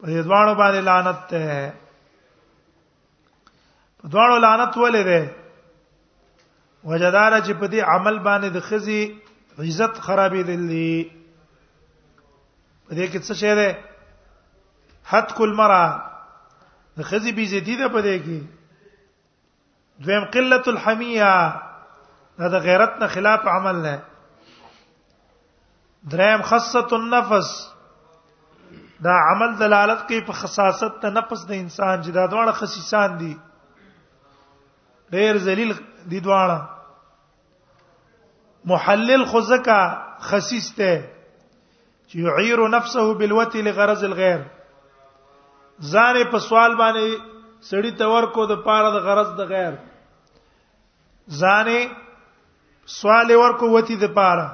په 0.00 0.06
دوانو 0.24 0.54
باندې 0.56 0.80
لعنت 0.88 1.20
ته 1.30 1.60
په 4.02 4.08
دوانو 4.14 4.34
لعنت 4.44 4.72
ولې 4.76 5.02
ده 5.10 5.30
وجدار 6.90 7.32
چې 7.46 7.52
په 7.60 7.66
دې 7.66 7.80
عمل 7.92 8.18
باندې 8.18 8.48
د 8.48 8.60
خزي 8.60 9.14
عزت 9.58 9.94
خرابې 10.08 10.42
دي 10.48 11.10
په 12.86 12.94
دې 12.94 13.06
کې 13.12 13.18
څه 13.26 13.34
شی 13.34 13.54
ده 13.54 13.78
حد 15.14 15.32
کل 15.40 15.54
مرا 15.62 15.80
د 16.98 17.10
خزي 17.12 17.32
بي 17.40 17.46
زيتي 17.54 17.76
ده 17.80 17.88
په 17.96 18.02
دې 18.02 18.16
کې 18.24 18.40
دویم 20.06 20.24
قله 20.24 20.62
الحمیه 20.76 21.32
دا 22.40 22.48
د 22.58 22.68
غیرت 22.70 22.94
نه 23.04 23.06
خلاف 23.16 23.48
عمل 23.56 23.76
نه 23.88 23.98
دریم 26.10 26.42
خصت 26.50 26.92
النفس 26.92 27.48
دا 29.04 29.14
عمل 29.30 29.54
دلالت 29.58 30.00
کوي 30.08 30.20
په 30.28 30.32
خصاصت 30.40 30.94
ته 31.02 31.10
نفس 31.18 31.42
د 31.50 31.56
انسان 31.62 32.00
چې 32.02 32.10
دا 32.16 32.24
دواړه 32.34 32.52
خصيصان 32.62 33.14
دي 33.20 33.30
ډېر 35.16 35.38
ذلیل 35.48 35.72
دي 36.12 36.20
دواړه 36.26 36.58
محلل 38.72 39.24
خزکا 39.32 39.78
خصيص 40.30 40.68
ته 40.80 40.98
چې 41.02 42.26
يعير 42.28 42.64
نفسه 42.76 43.06
بالوتي 43.22 43.62
لغرض 43.70 44.04
الغير 44.10 44.40
ځان 45.92 46.22
په 46.30 46.44
سوال 46.48 46.76
باندې 46.82 47.66
سړی 47.72 47.90
تور 48.04 48.30
کو 48.38 48.46
د 48.54 48.62
پاره 48.70 48.90
د 48.96 49.04
غرض 49.10 49.34
د 49.42 49.50
غیر 49.54 49.74
ځان 51.42 51.70
سوال 52.98 53.30
ورکو 53.36 53.68
وتی 53.70 53.96
د 54.02 54.10
پاره 54.18 54.46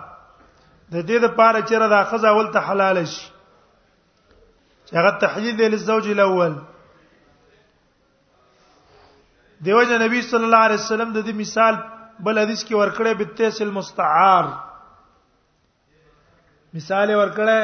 د 0.94 1.02
دې 1.08 1.18
لپاره 1.26 1.60
چې 1.68 1.74
را 1.82 1.86
د 1.92 1.96
خزه 2.10 2.28
اول 2.32 2.48
ته 2.56 2.60
حلال 2.68 2.98
شي 3.12 3.24
چې 4.86 4.92
هغه 5.00 5.12
تحلیل 5.24 5.56
دی 5.60 5.68
لزوج 5.74 6.08
الاول 6.14 6.52
دیوجه 9.68 9.98
نبی 10.04 10.20
صلی 10.30 10.46
الله 10.48 10.62
علیه 10.68 10.80
وسلم 10.84 11.10
د 11.18 11.26
دې 11.28 11.34
مثال 11.42 11.74
بل 12.24 12.36
حدیث 12.42 12.62
کې 12.66 12.74
ورکړې 12.80 13.12
بتیس 13.20 13.56
المستعار 13.66 14.44
مثال 16.78 17.08
ورکړې 17.20 17.60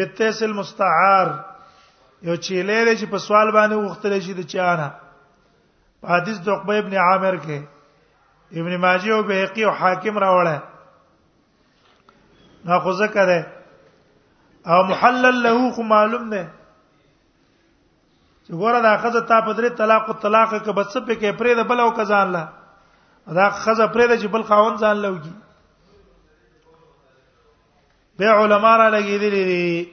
بتیس 0.00 0.42
المستعار 0.48 1.26
یو 2.28 2.36
چیلې 2.46 2.72
لري 2.72 2.96
چې 3.00 3.06
په 3.12 3.18
سوال 3.28 3.48
باندې 3.58 3.76
وختل 3.86 4.20
شي 4.28 4.34
د 4.38 4.42
چانه 4.54 4.88
په 6.00 6.06
حدیث 6.18 6.38
د 6.46 6.56
عقبه 6.56 6.78
ابن 6.82 6.94
عامر 7.04 7.34
کې 7.46 8.58
ابن 8.62 8.76
ماجه 8.86 9.14
او 9.18 9.22
بهقي 9.30 9.64
او 9.70 9.72
حاکم 9.82 10.18
راوړل 10.24 10.58
دا 12.66 12.78
خو 12.78 12.92
زکه 12.92 13.24
ده 13.30 13.40
او 14.72 14.82
محلل 14.84 15.36
له 15.42 15.70
خو 15.74 15.82
معلوم 15.82 16.30
ده 16.30 16.48
چې 18.46 18.52
ګوره 18.52 18.80
دا 18.82 18.94
خزه 19.02 19.20
تا 19.20 19.40
په 19.40 19.52
درې 19.52 19.70
طلاق 19.78 20.04
او 20.08 20.12
طلاق 20.14 20.50
کې 20.64 20.72
بس 20.72 20.96
په 21.06 21.14
کې 21.14 21.30
پرې 21.38 21.54
ده 21.54 21.62
بل 21.64 21.80
او 21.80 21.90
کزان 21.96 22.26
لا 22.32 22.46
دا 23.36 23.50
خزه 23.50 23.86
پرې 23.86 24.06
ده 24.08 24.16
چې 24.20 24.26
بل 24.28 24.42
خاون 24.42 24.76
ځان 24.76 24.96
لوږي 25.02 25.34
به 28.18 28.26
علما 28.30 28.76
را 28.78 28.88
لګېدلې 28.90 29.42
دي 29.50 29.88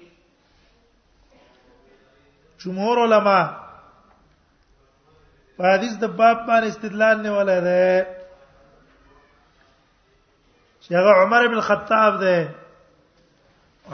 جمهور 2.60 2.98
علما 3.06 3.40
په 5.58 5.64
حدیث 5.74 5.94
د 5.98 6.06
باب 6.18 6.38
باندې 6.48 6.68
استدلال 6.68 7.18
نه 7.22 7.32
ولر 7.38 7.62
ده 7.62 8.25
چې 10.88 10.96
هغه 11.00 11.12
عمر 11.22 11.42
ابن 11.46 11.56
الخطاب 11.60 12.14
دی 12.24 12.38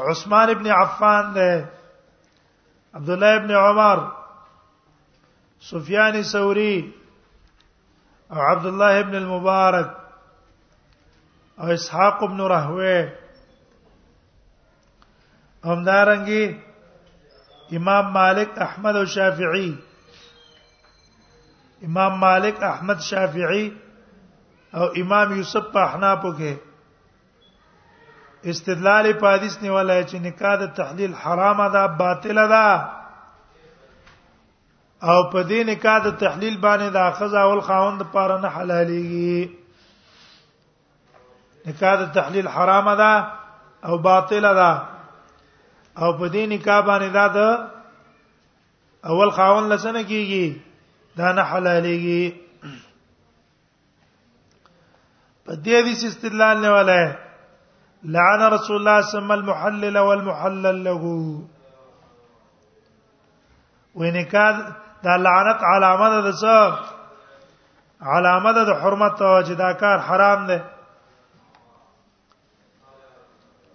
عثمان 0.09 0.47
ابن 0.55 0.65
عفان 0.81 1.25
دی 1.37 1.51
عبد 2.99 3.09
الله 3.13 3.31
ابن 3.39 3.51
عمر 3.59 3.97
سفيان 5.71 6.15
الثوري 6.23 6.73
او 8.31 8.39
عبد 8.51 8.65
الله 8.71 8.93
ابن 8.99 9.15
المبارك 9.19 9.89
او 11.59 11.65
اسحاق 11.75 12.17
ابن 12.27 12.39
رهوه 12.53 12.99
همدارنګي 15.65 16.43
امام 17.79 18.05
مالک 18.17 18.49
احمد 18.67 18.93
او 19.03 19.07
شافعي 19.13 19.71
امام 21.91 22.11
مالک 22.25 22.55
احمد 22.71 22.99
شافعي 23.07 23.65
او 24.75 24.85
امام 25.03 25.27
يوسف 25.37 25.65
په 25.77 25.81
احنافو 25.85 26.31
کې 26.41 26.53
استدلال 28.49 29.11
په 29.19 29.27
حدیث 29.33 29.55
نه 29.63 29.71
ولای 29.71 30.01
چې 30.09 30.15
نکاح 30.25 30.55
د 30.61 30.73
تحلیل 30.77 31.13
حرامه 31.23 31.69
ده 31.73 31.87
باطله 32.01 32.45
ده 32.53 32.67
او 35.01 35.19
په 35.31 35.43
دې 35.43 35.59
نکاح 35.71 35.97
د 36.05 36.09
تحلیل 36.23 36.55
باندې 36.65 36.87
د 36.93 36.97
اخذ 37.09 37.33
او 37.43 37.61
خاوند 37.69 38.01
لپاره 38.01 38.35
نه 38.43 38.49
حلاليږي 38.55 39.49
نکاح 41.67 41.93
د 42.01 42.11
تحلیل 42.13 42.47
حرام 42.47 42.87
ده 42.95 43.27
او 43.87 43.97
باطل 43.97 44.41
ده 44.53 44.71
او 46.01 46.09
په 46.19 46.29
دې 46.33 46.43
نکاح 46.55 46.81
باندې 46.85 47.09
دا 47.17 47.27
د 47.27 47.39
اول 49.09 49.29
خاوند 49.37 49.71
لسنه 49.73 50.03
کیږي 50.03 50.55
دا 51.17 51.31
نه 51.31 51.43
حلاليږي 51.51 52.25
په 55.45 55.53
دې 55.63 55.73
حدیث 55.81 56.03
استدلال 56.03 56.57
نه 56.61 56.71
ولای 56.73 57.05
لعن 58.03 58.41
رسول 58.53 58.75
الله 58.77 59.01
سمى 59.01 59.33
المحلل 59.33 59.97
والمحلل 59.97 60.83
له 60.83 61.03
وینکاد 63.95 64.55
دا 65.03 65.17
لعنت 65.17 65.59
علامه 65.63 66.21
ده 66.21 66.31
څو 66.31 66.75
علامه 68.01 68.51
ده 68.51 68.73
حرمت 68.81 69.21
او 69.21 69.41
دا 69.41 69.71
کار 69.73 69.97
حرام 69.99 70.47
ده 70.47 70.61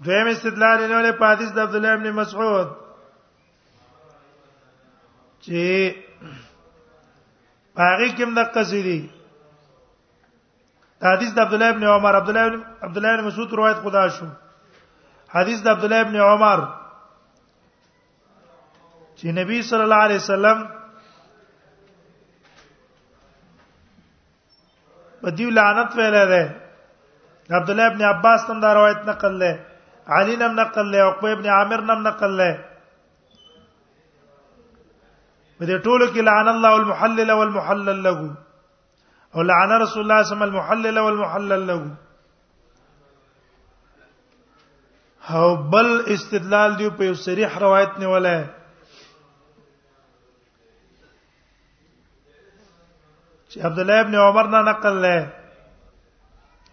دیم 0.01 0.27
استدلال 0.27 0.79
نه 0.89 1.01
له 1.03 1.12
پادیس 1.12 1.53
د 1.53 1.59
عبد 1.59 1.75
الله 1.75 1.93
ابن 1.93 2.11
مسعود 2.11 2.69
چې 5.43 5.95
باقي 7.77 8.11
کوم 8.19 8.35
د 8.35 8.39
قصیدی 8.55 9.01
حدیث 11.05 11.31
د 11.37 11.41
عبد 11.45 11.53
الله 11.55 11.71
ابن 11.71 11.85
عمر 11.85 12.15
عبد 12.21 12.29
الله 12.31 12.63
عبد 12.85 12.97
الله 12.97 13.11
ابن 13.15 13.25
مسعود 13.25 13.53
روایت 13.53 13.77
خدا 13.85 14.07
شو 14.17 14.27
حدیث 15.35 15.59
د 15.65 15.69
عبد 15.75 15.85
الله 15.85 16.01
ابن 16.07 16.17
عمر 16.29 16.59
چې 19.19 19.27
نبی 19.39 19.61
صلی 19.71 19.83
الله 19.87 20.03
علیه 20.07 20.17
وسلم 20.21 20.59
په 25.21 25.31
دیو 25.37 25.51
لعنت 25.51 25.91
ویل 25.97 26.17
ده 26.33 26.43
عبد 27.59 27.71
الله 27.71 27.87
ابن 27.93 28.03
عباس 28.13 28.41
تم 28.47 28.61
دا 28.61 28.73
روایت 28.81 29.01
نقل 29.11 29.35
لې 29.41 29.53
علی 30.17 30.37
نم 30.37 30.61
نقل 30.61 30.87
لې 30.93 30.99
او 31.03 31.09
عقبه 31.11 31.33
ابن 31.33 31.47
عامر 31.59 31.81
نم 31.93 32.07
نقل 32.09 32.33
لې 32.41 32.53
په 35.59 35.65
دې 35.67 35.77
ټولو 35.85 36.07
کې 36.13 36.21
لعن 36.31 36.49
الله 36.49 36.73
المحلل 36.81 37.31
والمحلل 37.31 38.03
له 38.09 38.31
او 39.35 39.43
لعن 39.43 39.71
رسول 39.83 40.03
الله 40.03 40.23
صلى 40.23 40.23
الله 40.23 40.23
عليه 40.23 40.25
وسلم 40.25 40.43
المحلل 40.43 40.99
والمحلل 40.99 41.67
له 41.67 41.95
او 45.31 45.57
بل 45.57 46.03
استدلال 46.07 46.77
دی 46.79 46.91
په 46.91 47.15
صریح 47.25 47.59
روایت 47.59 47.99
نه 47.99 48.09
ولای 48.09 48.45
چې 53.51 53.65
عبد 53.65 53.79
الله 53.79 54.01
ابن 54.01 54.15
عمر 54.15 54.47
نه 54.49 54.61
نقل 54.71 55.01
لای 55.03 55.19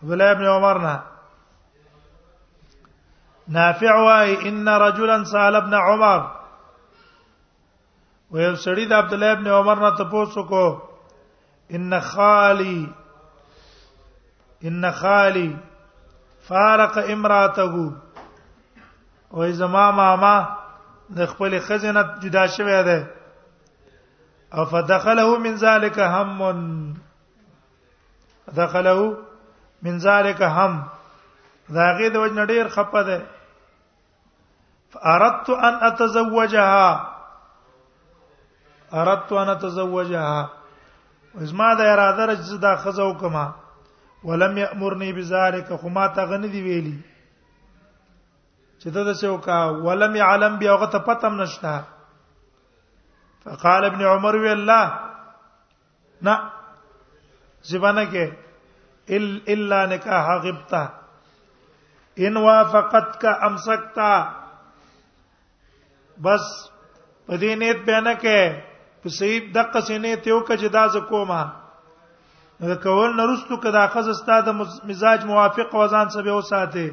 عبد 0.01 0.11
الله 0.11 0.31
ابن 0.31 0.45
عمر 0.45 0.77
نه 0.77 1.01
نافع 3.47 3.91
واي 3.99 4.49
ان 4.49 4.67
رجلا 4.69 5.23
سال 5.23 5.55
ابن 5.55 5.73
عمر 5.73 6.27
ويو 8.31 8.55
سړي 8.55 8.85
د 8.87 8.93
عبد 8.93 9.13
الله 9.13 9.31
ابن 9.31 9.47
عمر 9.47 9.79
نه 9.79 9.89
تاسو 9.97 10.43
کو 10.53 10.92
ان 11.71 11.99
خالي 11.99 12.87
ان 14.65 14.91
خالي 14.91 15.55
فارق 16.47 16.97
امراته 16.97 17.91
او 19.33 19.51
زما 19.51 19.91
ماما 19.91 20.39
د 21.15 21.25
خپل 21.27 21.59
خزنه 21.59 22.03
جدا 22.23 22.47
شوه 22.47 22.81
ده 22.81 23.07
او 24.53 24.65
فدخله 24.65 25.37
من 25.37 25.55
ذلك 25.55 25.99
هم 25.99 26.93
دخله 28.47 29.17
من 29.81 29.97
ذلك 29.97 30.41
هم 30.41 30.83
داغه 31.69 32.07
د 32.09 32.15
وجه 32.17 32.33
نډیر 32.33 32.67
خپه 32.69 33.01
ده 33.03 33.23
فاردت 34.93 35.49
ان 35.49 35.73
اتزوجها 35.87 37.11
اردت 38.93 39.31
ان 39.31 39.49
اتزوجها 39.49 40.49
زما 41.41 41.73
د 41.73 41.81
اراده 41.91 42.25
رج 42.25 42.49
دا 42.61 42.75
خزو 42.83 43.13
کما 43.19 43.45
ولم 44.23 44.57
یامرنی 44.57 45.11
بذالک 45.13 45.71
خو 45.81 45.89
ما 45.89 46.07
ته 46.15 46.25
غن 46.29 46.41
دی 46.51 46.61
ویلی 46.61 46.97
چې 48.81 48.87
دا 48.89 49.13
څه 49.13 49.27
وکا 49.27 49.65
ولم 49.85 50.15
یعلم 50.15 50.57
بیا 50.59 50.75
غته 50.77 50.99
پتم 51.05 51.41
نشتا 51.41 51.79
فقال 53.43 53.85
ابن 53.85 54.01
عمر 54.05 54.35
وی 54.35 54.49
الله 54.49 54.99
نا 56.27 56.35
زبانه 57.69 58.05
کې 58.11 59.13
ال 59.17 59.39
الا 59.55 59.85
نکاح 59.85 60.27
غبتا 60.43 60.83
ان 62.27 62.37
وافقتک 62.37 63.25
امسکتا 63.25 64.13
بس 66.21 66.45
په 67.27 67.35
دې 67.37 67.57
نیت 67.59 67.83
بیان 67.85 68.13
کې 68.15 68.72
په 69.03 69.09
صحیح 69.13 69.39
دقه 69.55 69.79
سینې 69.87 70.19
ته 70.25 70.35
وکړه 70.35 70.57
چې 70.59 70.69
دا 70.77 70.87
ز 70.95 71.03
کومه 71.11 72.71
کول 72.83 73.15
نرستو 73.19 73.55
کدا 73.63 73.85
خز 73.93 74.07
استاد 74.11 74.47
مزاج 74.91 75.25
موافق 75.31 75.73
وزن 75.75 76.09
سبه 76.15 76.31
او 76.35 76.41
ساته 76.49 76.85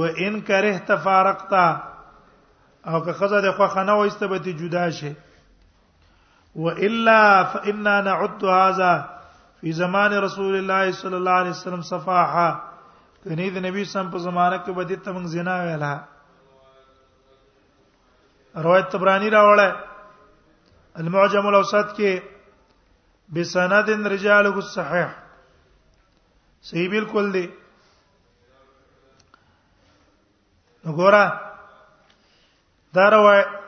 و 0.00 0.10
ان 0.26 0.40
کره 0.50 0.72
تفارقتا 0.90 1.64
او 2.90 3.00
که 3.06 3.12
خزه 3.20 3.40
د 3.46 3.50
خو 3.60 3.66
خنه 3.76 3.92
وایسته 4.00 4.26
به 4.34 4.38
جدا 4.62 4.82
شي 4.98 5.14
و 6.66 6.68
الا 6.88 7.18
فانا 7.54 7.96
نعد 8.10 8.44
هذا 8.56 8.92
فی 9.60 9.72
زمان 9.80 10.12
رسول 10.26 10.56
الله 10.60 10.90
صلی 11.00 11.16
الله 11.20 11.30
علیه 11.44 11.50
وسلم 11.56 11.82
صفاحه 11.92 12.48
کني 13.24 13.48
د 13.56 13.66
نبی 13.70 13.84
سم 13.94 14.10
په 14.12 14.18
زمانہ 14.28 14.56
کې 14.64 14.72
بدیت 14.82 15.08
موږ 15.08 15.24
زنا 15.38 15.56
ویلا 15.64 15.92
روایت 18.64 18.88
تبرانی 18.92 19.30
راوړل 19.38 19.74
المعجم 21.00 21.46
الاوسط 21.48 21.88
کې 21.96 22.20
بسند 23.36 23.88
رجاله 24.06 24.56
الصحيح 24.64 25.08
صحیح 26.70 26.86
بالکل 26.90 27.24
دی 27.36 27.46
وګوره 30.84 31.24
دا 32.98 33.06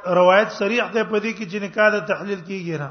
روایت 0.07 0.51
صریح 0.59 0.85
ده 0.93 1.05
په 1.05 1.19
دې 1.21 1.33
کې 1.37 1.45
چې 1.51 1.59
نکاح 1.67 1.89
د 1.95 1.97
تحلیل 2.11 2.41
کیږي 2.41 2.79
نه 2.85 2.91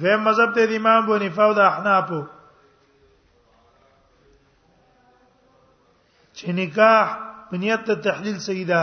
دویم 0.00 0.20
مذهب 0.26 0.48
ته 0.58 0.62
د 0.72 0.74
امام 0.80 1.00
بونیفا 1.06 1.44
او 1.44 1.52
د 1.60 1.62
احناف 1.70 2.08
چې 6.36 6.46
نکاح 6.60 7.04
په 7.48 7.54
نیت 7.64 7.80
ته 7.86 7.94
تحلیل 8.08 8.36
صحیح 8.48 8.66
ده 8.68 8.80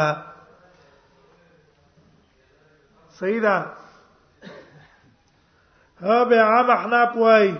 صحیح 3.19 3.41
ده 3.41 3.65
ها 6.01 6.23
به 6.25 6.41
عام 6.41 6.69
احناف 6.71 7.15
وای 7.17 7.55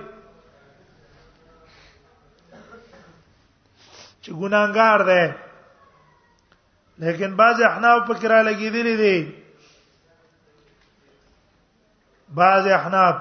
چې 4.22 4.32
ګناګار 4.32 5.02
ده 5.04 5.36
لیکن 6.98 7.36
بعض 7.36 7.62
احناف 7.72 8.08
په 8.08 8.14
کرا 8.22 8.42
لګیدلې 8.42 8.96
دي 9.02 9.18
بعض 12.40 12.68
احناف 12.68 13.16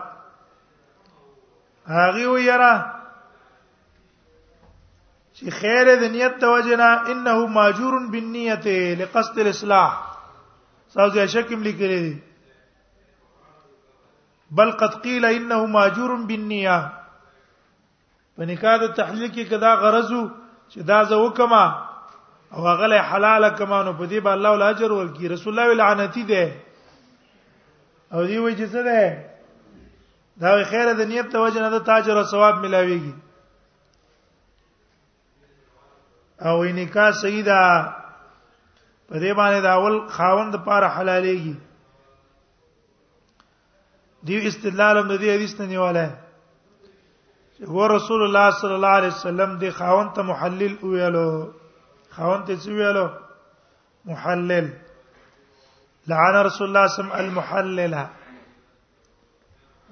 هغه 1.86 2.28
ویرا 2.28 2.74
چې 5.32 5.50
خیر 5.60 5.96
د 5.96 6.02
نیت 6.14 6.38
توجنا 6.40 6.90
انه 7.10 7.46
ماجور 7.46 7.94
بالنیه 8.12 8.66
لقصد 9.00 9.38
الاصلاح 9.38 9.92
ساوځي 10.94 11.26
شکم 11.34 11.60
لیکلې 11.64 12.00
دي 12.06 12.16
بل 14.50 14.72
قد 14.72 14.94
قيل 14.94 15.24
انه 15.26 15.66
ماجور 15.66 16.14
بالنيه 16.14 16.78
په 18.36 18.44
نکاح 18.50 18.76
د 18.82 18.94
تحلیل 19.00 19.30
کې 19.34 19.50
کدا 19.50 19.74
غرضو 19.74 20.22
چې 20.72 20.78
دا 20.92 21.04
زه 21.10 21.16
وکما 21.16 21.64
او 22.54 22.68
هغه 22.68 22.86
له 22.92 23.02
حلاله 23.12 23.48
کما 23.60 23.82
نو 23.82 23.92
په 23.92 24.06
دې 24.06 24.18
به 24.24 24.32
الله 24.32 24.50
ول 24.56 24.62
اجر 24.68 24.90
ورکړي 24.92 25.26
رسول 25.32 25.52
الله 25.58 25.74
لعنتی 25.82 26.22
ده 26.22 26.44
او 28.12 28.24
دی 28.26 28.38
وایي 28.38 28.56
چې 28.56 28.66
څه 28.72 28.82
ده 28.88 29.28
دا 30.42 30.54
وی 30.54 30.64
خیره 30.72 30.92
د 30.92 31.00
نیت 31.14 31.28
ته 31.32 31.38
وجه 31.46 31.60
نه 31.66 31.70
د 31.76 31.86
تاجر 31.90 32.18
او 32.18 32.24
ثواب 32.34 32.58
ملاويږي 32.62 33.14
او 36.46 36.64
نکاح 36.82 37.10
صحیح 37.22 37.44
ده 37.44 37.62
په 39.08 39.16
دې 39.20 39.32
باندې 39.36 39.60
دا 39.62 39.72
اول 39.80 39.98
خاوند 40.18 40.54
لپاره 40.54 40.88
حلاليږي 40.98 41.54
دی 44.26 44.46
استدلال 44.48 44.96
هم 44.98 45.06
د 45.12 45.18
دې 45.20 45.28
حدیث 45.34 45.52
نه 45.60 45.66
نیواله 45.66 46.06
چې 47.54 47.60
هو 47.72 47.80
رسول 47.96 48.20
الله 48.26 48.46
صلی 48.62 48.74
الله 48.78 48.94
علیه 49.00 49.12
وسلم 49.14 49.50
دی 49.62 49.70
خاون 49.78 50.08
ته 50.18 50.22
محلل 50.30 50.74
ویلو 50.90 51.28
خاون 52.16 52.42
ته 52.48 52.56
څه 52.56 52.68
ویلو 52.78 53.06
محلل 54.12 54.68
لعن 56.12 56.34
رسول 56.46 56.66
الله 56.68 56.86
سم 56.96 57.12
المحلل 57.22 57.94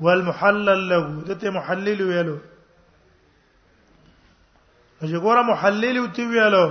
والمحلل 0.00 0.82
له 0.88 0.98
دته 1.30 1.50
محلل 1.58 2.02
ویلو 2.02 2.36
چې 5.00 5.16
ګوره 5.22 5.46
محلل 5.52 5.98
او 6.02 6.06
تی 6.18 6.26
ویلو 6.34 6.66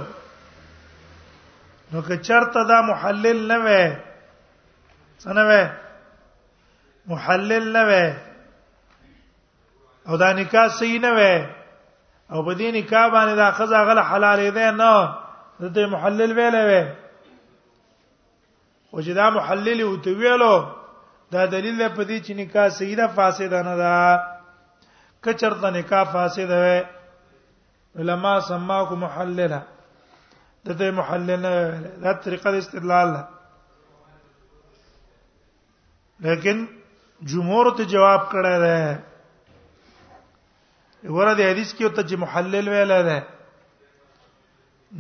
نو 1.94 2.02
که 2.02 2.18
چرته 2.18 2.64
دا 2.68 2.82
محلل 2.92 3.42
نه 3.52 3.58
وې 3.66 3.88
څنګه 5.20 5.46
وې 5.50 5.85
محلل 7.08 7.74
نه 7.74 7.84
وې 7.90 8.08
او 10.10 10.16
دا 10.18 10.30
نکاح 10.42 10.68
صحیح 10.78 11.00
نه 11.02 11.12
وې 11.18 11.36
او 12.32 12.46
په 12.46 12.54
دې 12.60 12.70
نکاح 12.80 13.06
باندې 13.10 13.36
دا 13.36 13.50
خزا 13.58 13.80
غل 13.88 14.00
حلال 14.12 14.40
دی 14.56 14.70
نه 14.72 15.16
دته 15.60 15.86
محلل 15.88 16.32
ویلې 16.38 16.62
وې 16.70 16.84
او 18.94 19.00
چې 19.02 19.12
دا 19.20 19.30
محلل 19.30 19.82
او 19.82 19.96
ته 19.98 20.12
ویلو 20.20 20.56
دا 21.32 21.46
دلیل 21.54 21.80
په 21.96 22.04
دې 22.04 22.20
چې 22.26 22.32
نکاح 22.42 22.70
صحیح 22.78 22.98
ده 22.98 23.08
فاسد 23.08 23.54
نه 23.54 23.76
ده 23.82 23.94
کچرته 25.26 25.70
نکاح 25.70 26.04
فاسد 26.14 26.50
وې 26.50 26.86
علما 28.00 28.34
سماکو 28.48 28.96
محللا 29.06 29.60
دته 30.66 30.92
محلل 30.92 31.40
نه 31.42 31.52
ویلې 31.54 32.04
دا 32.04 32.14
طریقه 32.26 32.58
استدلال 32.58 33.14
ده 33.14 33.22
لیکن 36.28 36.68
جمهور 37.32 37.68
ته 37.78 37.84
جواب 37.92 38.22
کړه 38.32 38.56
ده 38.66 38.80
ورته 41.16 41.44
حدیث 41.52 41.72
کې 41.78 41.88
ته 41.96 42.02
چې 42.10 42.16
محلل 42.24 42.68
ویل 42.74 42.92
ده 43.10 43.18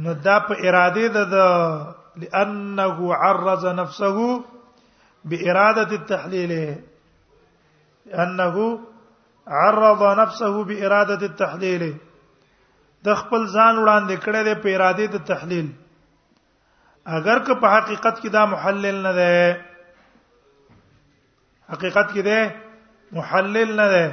نو 0.06 0.14
دا 0.28 0.38
په 0.48 0.54
اراده 0.68 1.08
ده 1.18 1.24
د 1.34 1.36
لانه 2.24 3.14
عرض 3.28 3.66
نفسه 3.82 4.18
باراده 5.34 5.92
التحليل 6.02 6.52
انه 8.14 8.80
عرض 9.60 10.02
نفسه 10.22 10.56
باراده 10.72 11.20
التحليل 11.28 11.84
د 13.06 13.08
خپل 13.22 13.42
ځان 13.56 13.74
وړاندې 13.84 14.16
کړه 14.24 14.42
د 14.50 14.52
په 14.66 14.74
اراده 14.76 15.06
د 15.20 15.26
تحلیل 15.32 15.68
اگر 17.22 17.38
که 17.48 17.54
په 17.64 17.68
حقیقت 17.78 18.16
کې 18.22 18.30
دا 18.40 18.44
محلل 18.58 18.98
نه 19.08 19.14
ده 19.22 19.32
حقیقت 21.71 22.12
کې 22.13 22.21
ده 22.21 22.56
محلل 23.17 23.71
نه 23.80 23.88
ده 23.93 24.06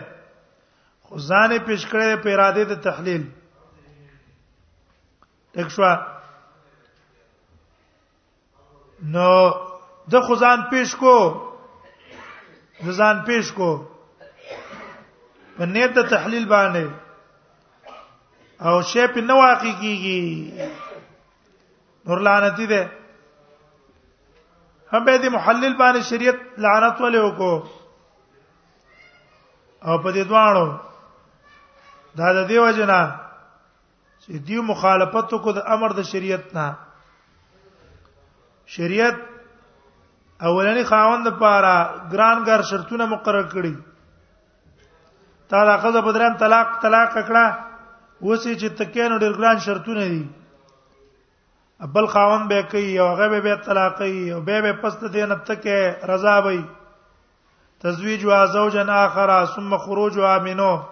خو 1.09 1.19
ځان 1.29 1.59
پیش 1.67 1.87
کړی 1.93 2.17
په 2.25 2.31
اراده 2.35 2.65
د 2.73 2.81
تحلیل 2.89 3.23
تک 5.57 5.69
شو 5.77 5.83
نو 9.15 9.29
د 10.13 10.27
خدان 10.29 10.59
پیش 10.71 10.95
کو 11.01 11.15
د 12.85 12.89
ځان 12.99 13.23
پیش 13.27 13.53
کو 13.59 13.71
په 15.57 15.67
نیت 15.73 15.93
د 15.99 16.09
تحلیل 16.15 16.49
باندې 16.49 16.91
او 18.67 18.83
شی 18.93 19.07
په 19.15 19.21
نواقی 19.31 19.73
کیږي 19.83 20.69
نور 22.07 22.21
لعنتی 22.27 22.67
ده 22.73 22.83
هم 24.93 25.05
به 25.05 25.19
دې 25.21 25.29
محلل 25.37 25.75
باندې 25.77 26.03
شریعت 26.11 26.39
لعنت 26.65 26.97
ولې 27.01 27.21
وکړو 27.27 27.57
او 29.87 29.99
په 30.07 30.11
دې 30.11 30.23
دوانو 30.31 30.67
دا 32.21 32.33
د 32.39 32.49
دیو 32.51 32.65
جنا 32.79 33.01
چې 34.23 34.37
دیو 34.49 34.63
مخالفت 34.73 35.33
کو 35.47 35.53
د 35.59 35.65
امر 35.77 35.93
د 36.01 36.09
شریعت 36.09 36.53
نه 36.57 36.67
شریعت 38.75 39.17
اولنی 40.51 40.85
خاوند 40.91 41.27
لپاره 41.31 41.73
ګرانګر 42.13 42.61
شرطونه 42.73 43.07
مقرر 43.15 43.47
کړی 43.57 43.75
تا 45.55 45.65
دا 45.69 45.77
خزه 45.85 46.01
بدران 46.09 46.37
طلاق 46.45 46.79
طلاق 46.85 47.13
کړه 47.17 47.73
وسی 48.29 48.55
چې 48.61 48.69
تکینو 48.83 49.19
ډیر 49.19 49.33
ګران 49.41 49.59
شرطونه 49.67 50.05
دي 50.13 50.23
بل 51.83 52.07
خاون 52.07 52.49
به 52.49 52.63
کوي 52.71 52.99
او 52.99 53.07
هغه 53.07 53.29
به 53.29 53.41
به 53.41 53.57
طلاق 53.63 53.97
کوي 53.99 54.33
او 54.33 54.41
به 54.41 54.61
به 54.63 54.73
پست 54.73 55.05
دینه 55.05 55.35
تکه 55.35 55.97
رضا 56.09 56.41
وي 56.45 56.65
تزویج 57.81 58.25
وا 58.27 58.47
زوج 58.47 58.77
اخر 58.77 59.47
ثم 59.57 59.77
خروج 59.77 60.19
امنو 60.19 60.83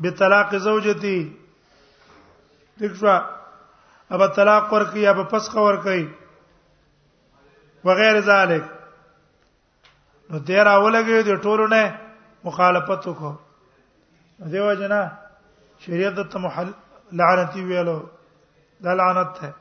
بطلاق 0.00 0.56
زوجتي 0.58 1.36
دښوا 2.80 3.22
اب 4.10 4.26
طلاق 4.26 4.72
ورکي 4.72 4.98
یا 5.00 5.12
پس 5.24 5.48
خور 5.48 5.76
کوي 5.76 6.08
وغیر 7.84 8.20
ذالک 8.20 8.64
نو 10.30 10.38
دیر 10.38 10.64
اولګي 10.66 11.22
دي 11.24 11.36
ټولو 11.42 11.68
نه 11.74 11.94
مخالفت 12.44 13.08
وکړو 13.08 13.32
دیو 14.50 14.74
جنا 14.74 15.00
شریعت 15.86 16.20
ته 16.32 16.38
محل 16.48 16.68
لعنتی 17.22 17.64
ویلو 17.64 17.98
دا 18.84 18.92
لعنت 18.94 19.40
ده 19.40 19.54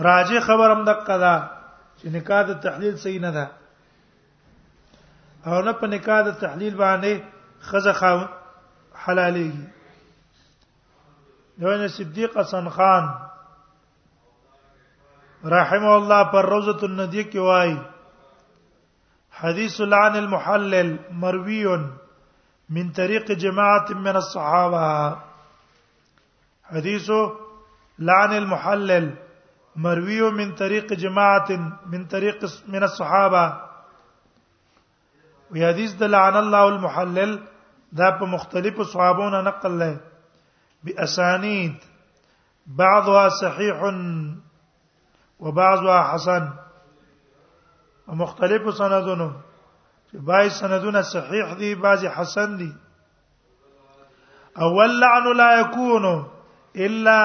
راجه 0.00 0.40
خبر 0.40 0.70
هم 0.72 0.84
دقه 0.84 1.18
ده 1.22 1.48
چې 1.98 2.06
نکاح 2.16 2.42
د 2.50 2.60
تحلیل 2.66 2.94
صحیح 3.04 3.20
نه 3.24 3.30
ده 3.36 3.46
او 5.46 5.54
نه 5.66 5.72
په 5.80 5.86
نکاح 5.94 6.18
د 6.28 6.30
تحلیل 6.44 6.74
باندې 6.82 7.12
خزه 7.70 7.92
خاو 8.02 8.18
حلاليږي 9.04 9.66
دونه 11.62 11.86
صدیق 11.98 12.30
حسن 12.40 12.66
خان 12.78 13.04
رحم 15.54 15.84
الله 15.94 16.20
پر 16.34 16.44
روزه 16.54 16.80
الندی 16.92 17.22
کې 17.30 17.36
وای 17.50 17.72
حدیث 19.40 19.74
لعن 19.94 20.14
المحلل 20.16 20.90
مروی 21.24 21.64
من 22.76 22.86
طريق 22.96 23.26
جماعه 23.32 23.88
من 24.08 24.14
الصحابه 24.16 24.88
حديث 26.76 27.08
لعن 28.10 28.32
المحلل 28.36 29.06
مرویو 29.82 30.28
من 30.38 30.48
طریق 30.60 30.88
جماعت 31.02 31.50
من 31.92 32.00
طریق 32.12 32.40
من 32.72 32.82
الصحابه 32.86 33.52
وی 35.54 35.62
حدیث 35.66 35.92
د 36.00 36.10
لعن 36.14 36.36
الله 36.40 36.64
المحلل 36.72 37.30
دا 38.00 38.08
په 38.18 38.24
مختلفو 38.32 38.84
صحابونو 38.94 39.38
نقل 39.46 39.78
لای 39.82 39.94
باسانید 40.88 41.82
بعضها 42.80 43.22
صحيح 43.36 43.74
وبعضها 45.40 46.00
حسن 46.14 46.48
مختلفو 48.24 48.72
سندونو 48.82 49.30
چې 50.10 50.16
بای 50.32 50.50
سندونه 50.58 51.02
صحیح 51.12 51.54
دي 51.62 51.70
بعضی 51.86 52.06
حسن 52.18 52.56
دي 52.60 52.70
اول 54.68 55.00
لعن 55.06 55.32
لا 55.42 55.50
يكون 55.60 56.06
الا 56.76 57.18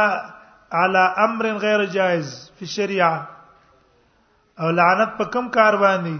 على 0.71 1.03
امر 1.27 1.45
غير 1.63 1.81
جائز 1.95 2.29
فی 2.59 2.63
الشریعه 2.65 4.59
او 4.59 4.67
لعنت 4.71 5.17
په 5.17 5.25
کم 5.35 5.45
کار 5.55 5.73
باندې 5.83 6.17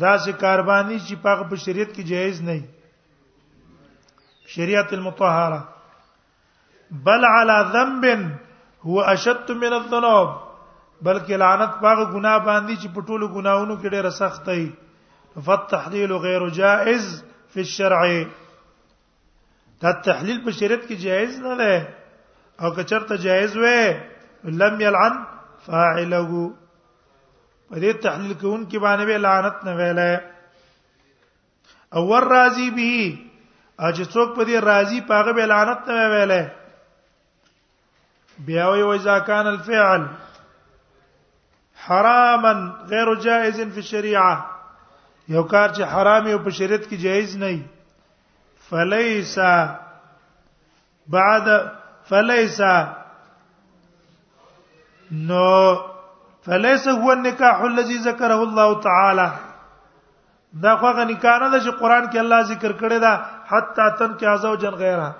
دا 0.00 0.12
چې 0.22 0.32
کار 0.40 0.60
باندې 0.70 0.94
چې 1.06 1.14
پاغه 1.22 1.44
په 1.52 1.56
شریعت 1.64 1.90
کې 1.96 2.02
جایز 2.12 2.36
نه 2.48 2.56
شریعت 4.56 4.88
المطهره 4.98 5.60
بل 7.06 7.22
علی 7.30 7.58
ذنب 7.76 8.04
هو 8.86 9.00
اشد 9.14 9.48
من 9.64 9.72
الذنوب 9.78 10.30
بلکې 11.08 11.32
لعنت 11.42 11.80
پاغه 11.80 12.04
ګناه 12.12 12.38
باندې 12.48 12.74
چې 12.82 12.88
په 12.94 13.00
ټولو 13.06 13.26
ګناهونو 13.36 13.76
کې 13.80 13.88
ډېر 13.88 14.10
سخت 14.20 14.40
دی 14.52 14.66
فتحلیل 15.46 16.12
غیر 16.22 16.44
جائز 16.54 17.04
فی 17.54 17.60
الشرع 17.66 18.04
دا 19.82 19.90
تحلیل 20.06 20.38
په 20.46 20.50
شریعت 20.60 20.82
کې 20.88 20.94
جایز 21.08 21.34
نه 21.48 21.54
ده 21.64 21.74
او 22.60 22.68
که 22.78 22.84
چرته 22.94 23.18
جایز 23.26 23.52
وې 23.56 23.82
لم 24.62 24.74
یلعن 24.80 25.14
فاعله 25.66 26.50
په 27.68 27.76
دې 27.82 27.92
تحلیل 28.04 28.32
کې 28.38 28.46
اون 28.48 28.62
کې 28.70 28.78
باندې 28.84 29.04
به 29.10 29.16
لعنت 29.24 29.56
نه 29.68 29.72
ویلې 29.80 30.12
او 31.96 32.02
ور 32.12 32.24
راضی 32.34 32.68
به 32.78 32.92
اج 33.88 33.96
څوک 34.14 34.28
په 34.36 34.42
دې 34.48 34.56
راضی 34.70 34.98
پاغه 35.10 35.32
به 35.38 35.44
لعنت 35.52 35.80
نه 35.90 35.96
ویلې 36.14 36.42
بیا 38.48 38.64
وی 38.70 38.82
وجا 38.82 39.16
کان 39.28 39.46
الفعل 39.46 40.02
حراما 41.88 42.52
غیر 42.92 43.08
جائز 43.24 43.56
فی 43.74 43.80
الشریعه 43.82 44.36
یو 45.34 45.42
کار 45.42 45.68
چې 45.76 45.82
حرام 45.94 46.24
او 46.34 46.38
په 46.46 46.50
شریعت 46.60 46.84
کې 46.90 46.96
جایز 47.06 47.30
نه 47.44 47.52
فلیسا 48.70 49.54
بعد 51.16 51.46
فلیسا 52.08 52.74
نو 55.12 55.74
فليس 56.44 56.88
هو 56.88 57.12
النكاح 57.12 57.60
الذي 57.60 57.94
ذكره 57.96 58.42
الله 58.42 58.80
تعالى 58.80 59.32
دا 60.52 60.72
هغه 60.74 61.04
نکاح 61.04 61.40
نه 61.40 61.58
د 61.58 61.68
قران 61.80 62.10
کې 62.10 62.16
الله 62.16 62.40
ذکر 62.54 62.72
کړی 62.72 62.98
دا 62.98 63.24
حتا 63.46 63.88
تن 63.88 64.14
کې 64.18 64.24
ازو 64.28 64.54
جن 64.54 64.74
غیره 64.74 65.14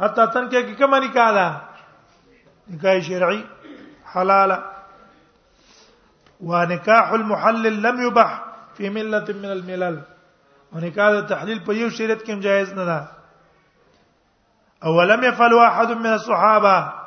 حتا 0.00 0.24
تن 0.24 0.48
کې 0.48 0.76
کوم 0.78 0.94
نکاح 0.94 1.30
دا 1.32 1.60
نکاح 2.70 2.98
شرعي 3.00 3.44
حلال 4.12 4.60
ونكاح 6.40 7.12
المحلل 7.12 7.82
لم 7.82 8.02
يبح 8.06 8.40
في 8.74 8.90
مله 8.90 9.24
من 9.28 9.50
الملل 9.56 9.98
ونکاح 10.72 11.10
د 11.12 11.26
تحلیل 11.28 11.64
په 11.64 11.72
یو 11.72 11.90
شریعت 11.90 12.18
کې 12.24 12.32
جایز 12.40 12.72
نه 12.72 12.84
ده 12.84 13.06
اولم 14.86 15.24
يفعل 15.24 15.52
واحد 15.54 15.90
من 15.90 16.06
الصحابه 16.12 17.03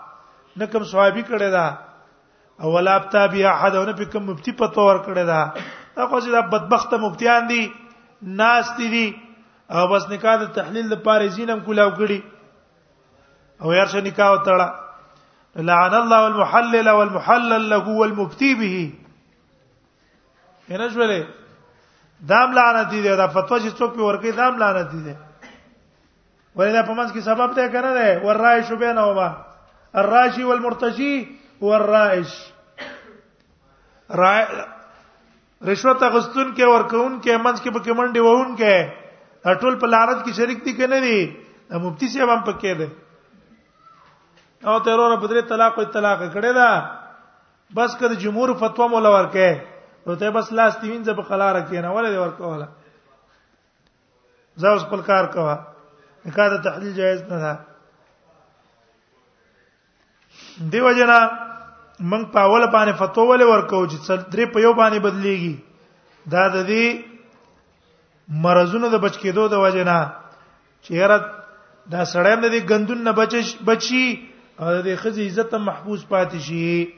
نه 0.58 0.66
کوم 0.74 0.84
صحابي 0.92 1.22
کړي 1.22 1.50
دا 1.56 1.66
او 2.62 2.68
ولا 2.74 2.94
ابتا 3.00 3.24
بیا 3.34 3.50
احد 3.52 3.74
او 3.76 3.84
نه 3.86 3.94
په 4.02 4.06
کوم 4.14 4.24
مفتی 4.30 4.52
په 4.62 4.66
تور 4.78 4.96
کړي 5.08 5.24
دا 5.32 5.42
دا 5.96 6.02
خو 6.08 6.20
چې 6.20 6.30
دا 6.38 6.42
بدبخت 6.54 6.90
مفتیان 7.06 7.42
دي 7.52 7.64
ناس 8.42 8.66
دي 8.82 9.08
او 9.78 9.84
بس 9.94 10.04
نکاح 10.10 10.36
د 10.44 10.46
تحلیل 10.58 10.86
لپاره 10.96 11.28
زینم 11.38 11.60
کولاو 11.70 11.90
کړي 11.94 12.20
او 13.62 13.68
یار 13.78 13.88
شه 13.94 14.02
نکاح 14.10 14.30
وتړه 14.34 14.70
لعن 15.70 15.94
الله 16.02 16.20
والمحلل 16.26 16.88
والمحلل 16.90 17.64
له 17.76 17.90
والمبتي 18.02 18.52
به 18.62 18.76
ینجوله 20.70 21.28
دام 22.34 22.50
لعنت 22.60 22.88
دي 22.90 23.16
دا 23.16 23.28
فتوا 23.28 23.60
چې 23.60 23.70
څوک 23.70 23.94
په 23.98 24.02
ورکی 24.10 24.32
دام 24.42 24.54
لعنت 24.64 24.90
دي 24.94 25.00
ولې 25.08 26.72
دا 26.78 26.82
په 26.84 26.94
منځ 26.94 27.12
کې 27.14 27.20
سبب 27.30 27.50
ته 27.60 27.68
کنه 27.76 27.92
ده 28.00 28.08
ور 28.30 28.36
راي 28.46 28.62
شوبه 28.70 28.92
نه 29.00 29.04
وما 29.10 29.30
الراجي 29.96 30.44
والمرتجي 30.44 31.14
والرائش 31.62 32.32
رشوت 35.68 36.04
اغستون 36.04 36.54
کې 36.56 36.64
ورکون 36.68 37.20
کې 37.22 37.36
منځ 37.36 37.62
کې 37.62 37.70
پکې 37.70 37.94
منډي 37.98 38.20
وون 38.20 38.56
کې 38.56 39.54
ټول 39.62 39.76
په 39.82 39.86
لعنت 39.88 40.24
کې 40.26 40.32
شریک 40.34 40.64
دي 40.66 40.74
کنه 40.80 41.00
دي 41.06 41.20
مفتی 41.86 42.08
صاحب 42.14 42.30
هم 42.34 42.44
پکې 42.44 42.74
ده 42.80 42.90
او 44.70 44.80
تیرور 44.88 45.16
په 45.20 45.28
درې 45.28 45.42
طلاق 45.54 45.80
او 45.80 45.86
طلاق 45.98 46.20
کړي 46.20 46.54
دا 46.54 46.70
بس 47.80 47.96
کړه 47.98 48.16
جمهور 48.26 48.54
فتوا 48.60 48.88
مولا 48.94 49.10
ورکه 49.10 49.62
نو 50.08 50.16
ته 50.16 50.30
بس 50.36 50.52
لاس 50.60 50.78
تیوین 50.82 51.02
ځب 51.04 51.22
خلاره 51.32 51.60
کینه 51.72 51.94
ولا 51.96 52.10
دی 52.12 52.18
ورکوله 52.20 52.68
زاوس 54.64 54.84
خپل 54.86 55.02
کار 55.10 55.26
کوا 55.34 55.56
نکاح 56.26 56.48
ته 56.54 56.58
تحلیل 56.70 56.94
جایز 57.02 57.22
نه 57.32 57.40
ده 57.46 57.67
دیو 60.66 60.92
جنا 60.98 61.20
موږ 62.00 62.26
په 62.34 62.40
اول 62.40 62.66
باندې 62.72 62.94
فتوا 63.00 63.24
ولې 63.24 63.46
ورکو 63.50 63.86
چې 63.88 63.98
څل 64.08 64.22
درې 64.32 64.46
په 64.54 64.60
یو 64.66 64.74
باندې 64.74 65.00
بدليږي 65.00 65.56
دا 66.34 66.48
د 66.56 66.66
دې 66.68 67.02
مرزونو 68.46 68.90
د 68.94 68.98
بچ 69.06 69.18
کېدو 69.18 69.48
د 69.54 69.62
وجنا 69.64 69.98
چیرې 70.84 71.18
دا 71.92 72.06
سړی 72.06 72.36
د 72.36 72.46
دې 72.52 72.60
غندون 72.70 73.04
نه 73.04 73.12
بچش 73.20 73.56
بچي 73.70 74.06
او 74.60 74.72
د 74.74 74.82
دې 74.86 74.96
خزي 75.02 75.28
عزت 75.32 75.54
محفوظ 75.56 76.06
پاتې 76.10 76.40
شي 76.46 76.94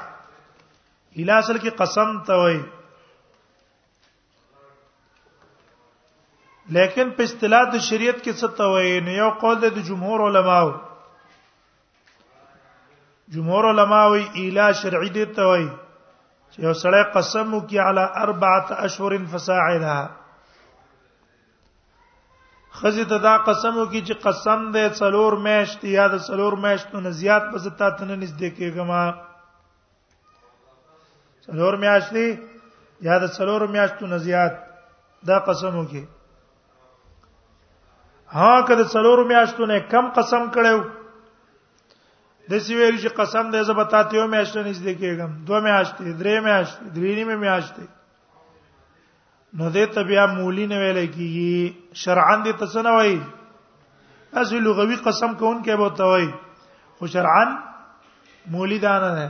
اله 1.17 1.35
اصل 1.39 1.59
کې 1.65 1.71
قسم 1.81 2.13
ته 2.29 2.33
وایي 2.43 2.61
لیکن 6.79 7.11
په 7.19 7.23
اصطلاح 7.31 7.67
د 7.75 7.79
شریعت 7.89 8.19
کې 8.25 8.33
څه 8.33 8.49
ته 8.63 8.71
وایي 8.75 8.95
نو 9.09 9.19
یو 9.19 9.31
قول 9.43 9.59
د 9.65 9.67
جمهور 9.91 10.21
علماو 10.29 10.73
جمهور 13.35 13.64
علما 13.71 14.03
وی 14.12 14.23
اله 14.43 14.73
شرعی 14.81 15.09
دی 15.16 15.25
ته 15.35 15.43
وی 15.51 15.64
چې 16.53 16.59
یو 16.66 16.73
سړی 16.83 17.03
قسم 17.14 17.47
وکي 17.57 17.79
علی 17.88 18.05
اربعه 18.23 18.79
اشهر 18.87 19.12
فساعدها 19.35 19.99
خزه 22.81 23.05
ته 23.12 23.19
دا 23.29 23.35
قسم 23.49 23.79
وکي 23.83 24.01
چې 24.09 24.23
قسم 24.27 24.61
دې 24.77 24.87
څلور 25.03 25.37
میشت 25.47 25.85
یا 25.93 26.07
د 26.14 26.25
څلور 26.29 26.59
میشتو 26.64 27.05
نه 27.07 27.11
زیات 27.23 27.45
په 27.53 27.59
زتا 27.66 27.90
ته 28.01 28.05
نه 28.11 28.16
نږدې 28.23 28.51
کېګما 28.57 29.05
څلور 31.47 31.81
میاشتې 31.85 32.27
یا 33.09 33.19
د 33.25 33.35
څلور 33.38 33.66
میاشتو 33.75 34.07
نه 34.14 34.19
زیات 34.27 34.55
دا 35.29 35.38
قسم 35.51 35.75
وکي 35.79 36.05
ها 38.38 38.53
کله 38.69 38.85
څلور 38.97 39.25
میاشتو 39.33 39.64
نه 39.73 39.79
کم 39.95 40.11
قسم 40.19 40.43
کړو 40.57 40.77
د 42.51 42.53
سی 42.67 42.75
ویل 42.79 42.95
چې 43.03 43.11
قسم 43.19 43.45
دې 43.55 43.63
زبتا 43.69 43.99
ته 44.09 44.15
یو 44.19 44.27
میاشت 44.35 44.55
نه 44.59 44.63
نږدې 44.69 44.93
کېږم 45.01 45.33
دوه 45.49 45.59
میاشتې 45.67 46.05
درې 46.21 46.37
میاشتې 46.47 46.85
درې 46.97 47.11
نیمه 47.19 47.37
میاشتې 47.45 47.85
نو 49.59 49.65
دې 49.75 49.85
تبیا 49.99 50.23
مولی 50.39 50.65
نه 50.71 50.77
ویل 50.83 50.99
کیږي 51.17 51.53
شرعاً 52.05 52.37
دې 52.47 52.53
تسنه 52.63 52.93
وای 52.97 53.15
اسی 54.41 54.59
لغوي 54.65 54.97
قسم 55.07 55.31
کون 55.43 55.57
کې 55.67 55.75
بوته 55.83 56.05
وای 56.13 56.27
خو 56.99 57.05
شرعاً 57.13 57.45
مولی 58.55 58.79
دان 58.85 59.03
نه 59.19 59.27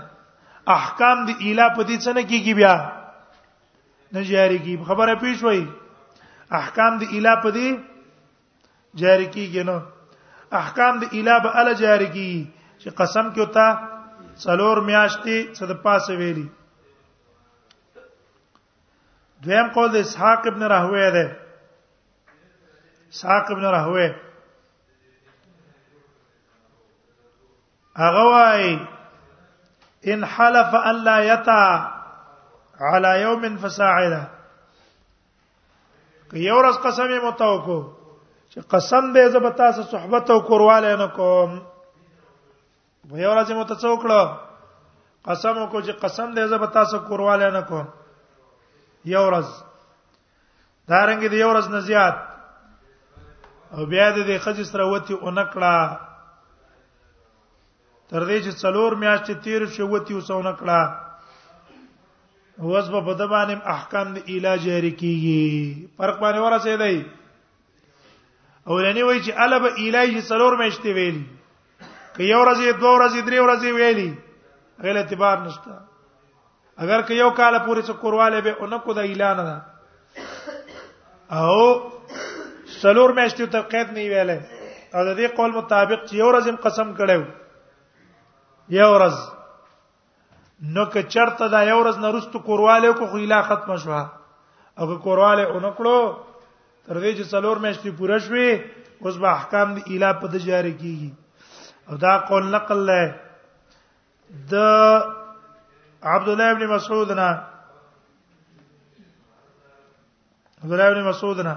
احکام 0.76 1.18
دې 1.26 1.34
اله 1.48 1.66
پدې 1.76 1.96
څنګه 2.04 2.24
کیږي 2.30 2.52
بیا 2.60 2.74
نه 4.14 4.20
جاری 4.30 4.58
کی 4.68 4.72
خبره 4.92 5.12
پیښ 5.24 5.36
وای 5.48 5.60
احکام 6.60 6.92
دې 7.00 7.08
اله 7.16 7.34
پدې 7.44 7.66
جاری 9.04 9.26
کیږي 9.36 9.62
نو 9.72 9.76
احکام 10.62 10.94
دې 11.04 11.08
اله 11.20 11.36
به 11.48 11.54
ال 11.62 11.68
جاری 11.82 12.08
کیږي 12.16 12.44
چې 12.82 12.88
قسم 13.00 13.26
کې 13.32 13.40
وتا 13.44 13.66
څلور 14.44 14.76
میاشتې 14.88 15.36
صد 15.58 15.72
پاسه 15.84 16.12
ویلي 16.20 16.48
دویم 19.44 19.68
قول 19.74 19.88
د 19.94 20.04
اسحاق 20.04 20.42
ابن 20.50 20.62
راهوی 20.72 21.04
ده 21.16 21.26
اسحاق 23.12 23.46
ابن 23.56 23.64
راهوی 23.76 24.08
هغه 28.02 28.24
وايي 28.32 28.72
ان 30.12 30.20
حلف 30.34 30.70
ان 30.88 30.96
لا 31.08 31.16
يتا 31.32 31.62
على 32.90 33.22
يوم 33.22 33.56
فساعده 33.62 34.22
که 36.30 36.36
یو 36.38 36.56
ورځ 36.60 36.76
قسم 36.84 37.08
یې 37.14 37.20
متوکو 37.26 37.80
چې 38.50 38.58
قسم 38.74 39.04
دې 39.14 39.26
زبتا 39.36 39.66
سره 39.72 39.86
صحبت 39.94 40.30
او 40.30 40.40
کورواله 40.48 40.94
نه 41.02 41.06
کوم 41.18 41.50
و 43.08 43.18
یو 43.18 43.34
راځي 43.34 43.54
مو 43.54 43.64
ته 43.70 43.74
څوکړه 43.84 44.20
قسم 45.28 45.54
کو 45.72 45.80
چې 45.86 45.92
قسم 46.04 46.28
دې 46.34 46.44
زه 46.52 46.56
به 46.62 46.66
تاسو 46.76 46.98
کورواله 47.08 47.50
نه 47.56 47.62
کوم 47.68 47.86
یو 49.12 49.24
ورځ 49.26 49.48
دا 50.90 51.00
رنګ 51.08 51.20
دې 51.32 51.38
یو 51.40 51.48
ورځ 51.52 51.66
نه 51.74 51.80
زیات 51.88 52.16
او 53.74 53.86
بیا 53.92 54.06
دې 54.14 54.38
خځې 54.44 54.64
سره 54.72 54.84
وتی 54.92 55.14
اونکړه 55.14 55.76
تر 58.10 58.22
دې 58.28 58.38
چې 58.44 58.52
څلور 58.62 58.90
میاشتې 59.02 59.34
تیر 59.44 59.62
شو 59.76 59.84
وتی 59.92 60.14
وسونکړه 60.14 60.80
اوس 62.62 62.86
به 62.92 63.00
په 63.06 63.12
دبانې 63.20 63.54
احکام 63.76 64.06
د 64.14 64.18
علاج 64.28 64.62
هری 64.76 64.92
کیږي 65.00 65.42
فرق 65.96 66.16
باندې 66.22 66.40
ورسې 66.46 66.74
دی 66.82 66.96
اولنی 68.72 69.02
وای 69.08 69.18
چې 69.24 69.32
الب 69.44 69.64
علاج 69.84 70.10
څلور 70.30 70.52
میاشتې 70.58 70.90
ویلی 70.96 71.24
که 72.20 72.26
یو 72.28 72.38
ورځې 72.44 72.72
دوه 72.80 72.90
ورځې 72.98 73.20
درې 73.26 73.38
ورځې 73.44 73.70
ویلي 73.76 74.10
غل 74.86 74.96
اعتبار 75.02 75.36
نشته 75.42 75.72
اگر 76.86 77.02
که 77.10 77.14
یو 77.20 77.28
کال 77.36 77.54
پورې 77.58 77.82
څه 77.86 77.92
کورواله 78.02 78.40
به 78.46 78.50
اونکو 78.64 78.90
د 78.98 79.06
اعلان 79.10 79.36
ده 79.38 79.56
او 81.42 81.54
سلور 82.82 83.10
میشتو 83.18 83.46
ته 83.54 83.60
قید 83.74 83.88
نه 83.96 84.02
ویلې 84.12 84.38
او 84.94 85.04
د 85.08 85.10
دې 85.20 85.26
قول 85.38 85.50
مطابق 85.54 86.00
چې 86.08 86.12
یو 86.22 86.26
ورځې 86.32 86.50
قسم 86.66 86.88
کړو 86.98 87.22
یو 88.76 88.88
ورځ 88.92 89.16
نو 90.74 90.82
که 90.96 91.02
چرته 91.14 91.44
دا 91.54 91.60
یو 91.68 91.78
ورځ 91.80 91.96
نه 92.04 92.08
رستو 92.18 92.38
کورواله 92.50 92.90
کو 93.00 93.06
خو 93.14 93.22
اله 93.22 93.40
ختم 93.54 93.72
شوه 93.86 94.02
او 94.76 94.84
که 94.92 94.98
کورواله 95.06 95.44
اونکړو 95.48 95.96
تر 96.86 97.00
دې 97.00 97.12
چې 97.16 97.24
څلور 97.34 97.56
میاشتې 97.66 97.90
پوره 98.02 98.18
شوي 98.28 98.50
اوس 99.00 99.16
به 99.24 99.28
احکام 99.32 99.74
د 99.78 99.80
اله 99.90 100.12
په 100.20 100.26
د 100.36 100.38
جاری 100.50 100.76
کیږي 100.80 101.10
او 101.90 101.96
دا 101.96 102.18
قول 102.18 102.50
نقل 102.50 102.86
له 102.86 103.20
د 104.52 104.54
عبد 106.02 106.28
الله 106.28 106.50
ابن 106.50 106.66
مسعود 106.68 107.12
نه 107.12 107.30
عبد 110.62 110.72
الله 110.72 110.88
ابن 110.88 111.04
مسعود 111.08 111.40
نه 111.40 111.56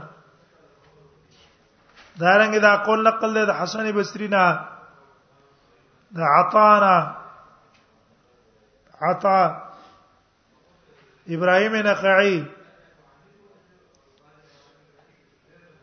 دا 2.22 2.38
رنګ 2.38 2.60
دا 2.62 2.76
قول 2.76 3.04
نقل 3.04 3.34
له 3.34 3.44
د 3.46 3.52
حسن 3.62 3.92
بصری 3.98 4.28
نه 4.28 4.60
د 6.18 6.20
عطانا 6.38 6.98
عطا 9.02 9.40
ابراهيم 11.36 11.76
نخعي 11.76 12.46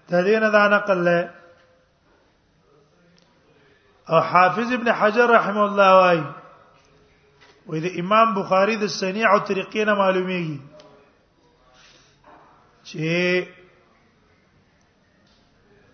تدين 0.09 0.51
دا 0.51 0.69
نقل 0.69 0.99
له 1.05 1.31
حافظ 4.18 4.73
ابن 4.73 4.92
حجر 4.92 5.31
رحم 5.31 5.59
الله 5.59 5.96
وايي 6.01 6.25
وې 7.68 7.79
د 7.81 7.99
امام 8.01 8.35
بخاری 8.35 8.77
د 8.77 8.87
سنیع 8.87 9.27
او 9.33 9.38
طریقې 9.38 9.85
نه 9.87 9.94
معلومیږي 9.94 10.59
چې 12.85 13.46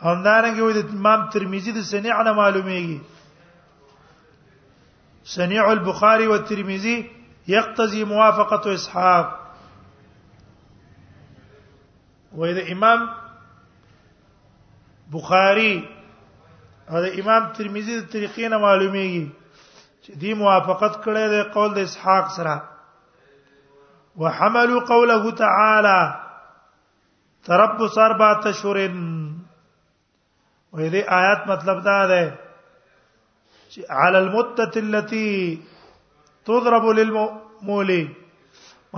همدارنګه 0.02 0.62
وې 0.62 0.72
د 0.82 0.92
امام 0.92 1.28
ترمذی 1.30 1.72
د 1.72 1.80
سنیع 1.82 2.22
نه 2.22 2.32
معلومیږي 2.32 3.00
سنیع 5.24 5.66
البخاری 5.70 6.26
والترمذی 6.26 7.10
يقتضي 7.48 8.04
موافقه 8.04 8.74
اسحاق 8.74 9.40
وې 12.36 12.54
د 12.54 12.58
امام 12.72 13.08
بخاری 15.12 15.95
او 16.90 16.96
د 17.02 17.04
امام 17.20 17.42
ترمذی 17.56 17.94
د 17.98 18.02
طریقې 18.12 18.46
نه 18.52 18.58
معلومیږي 18.66 19.24
چې 20.02 20.10
دی 20.24 20.30
موافقت 20.42 20.92
کړی 21.04 21.24
دی 21.32 21.40
قول 21.54 21.70
د 21.76 21.78
اسحاق 21.88 22.26
سره 22.36 22.54
وحملوا 24.22 24.80
قوله 24.92 25.30
تعالى 25.42 25.98
تربص 27.48 27.96
اربعه 28.06 28.38
اشهر 28.52 28.76
وې 28.84 30.86
دې 30.94 31.02
آیات 31.18 31.40
مطلب 31.52 31.76
دا 31.88 31.98
ده 32.12 32.24
چې 33.72 33.80
على 34.02 34.18
المدة 34.18 34.74
التي 34.82 35.30
تضرب 36.50 36.86
للمولي 37.00 38.04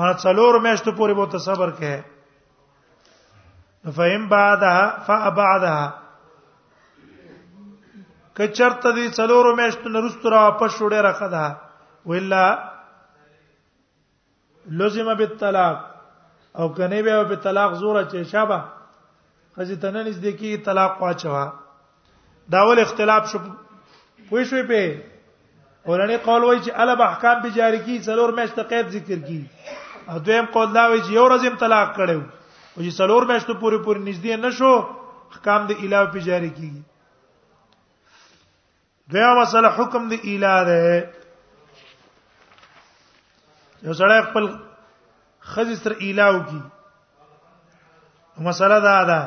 ما 0.01 0.09
څلور 0.27 0.53
میاشتو 0.69 0.93
پورې 1.01 1.15
به 1.23 1.39
صبر 1.47 1.69
کړي 1.81 3.93
فهم 4.01 4.23
بعدها 4.35 4.85
فبعدها 5.09 5.87
ک 8.39 8.47
چرته 8.57 8.91
دي 8.97 9.05
څلورو 9.19 9.55
میاشتو 9.59 9.89
نه 9.95 10.01
رستو 10.07 10.31
را 10.33 10.41
واپس 10.43 10.71
شوډه 10.77 11.01
راخدا 11.07 11.45
ویلا 12.09 12.43
لزم 14.83 15.09
بالطلاق 15.21 15.79
او 16.59 16.67
کني 16.77 17.01
به 17.07 17.25
په 17.31 17.37
طلاق 17.47 17.73
زوره 17.81 18.03
چې 18.11 18.19
شابه 18.33 18.59
خځه 19.57 19.77
تنه 19.85 20.03
نږدې 20.09 20.33
کی 20.41 20.57
طلاق 20.69 20.93
واچوا 21.03 21.45
داول 22.57 22.79
اختلاف 22.85 23.23
شو 23.33 23.39
پوه 24.29 24.43
شوې 24.51 24.65
په 24.71 24.83
اورانه 25.89 26.17
قول 26.27 26.43
وای 26.45 26.59
چې 26.65 26.71
الا 26.85 26.95
به 27.01 27.05
احکام 27.13 27.37
به 27.47 27.51
جاری 27.57 27.79
کی 27.87 27.95
څلور 28.09 28.31
میاشتو 28.37 28.63
قید 28.75 28.89
ذکر 28.99 29.19
کی 29.27 29.41
او 30.13 30.19
دویم 30.29 30.47
قول 30.59 30.69
دا 30.77 30.85
وای 30.91 31.03
چې 31.03 31.13
یو 31.19 31.25
ورځ 31.31 31.43
طلاق 31.65 31.89
کړو 31.99 32.19
او 32.77 32.81
چې 32.85 32.93
څلور 33.01 33.23
میاشتو 33.33 33.55
پوری 33.65 33.79
پوری 33.89 34.01
نږدې 34.07 34.35
نشو 34.47 34.73
احکام 35.35 35.61
د 35.73 35.85
الهو 35.87 36.07
په 36.15 36.21
جاری 36.29 36.51
کیږي 36.57 36.83
دا 39.15 39.27
مسله 39.41 39.69
حکم 39.77 40.03
دی 40.11 40.17
اله 40.33 40.55
ده 40.69 40.83
یو 43.87 43.93
سره 44.01 44.15
خپل 44.29 44.45
خځې 45.53 45.77
سره 45.83 45.95
اله 46.09 46.27
وکي 46.37 46.61
مسله 48.47 48.79
دا 48.89 48.97
ده 49.11 49.21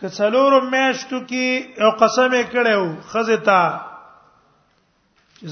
کڅلور 0.00 0.52
میشتو 0.72 1.18
کې 1.30 1.44
یو 1.82 1.90
قسم 2.02 2.30
یې 2.38 2.44
کړو 2.52 2.84
خځه 3.10 3.36
تا 3.48 3.60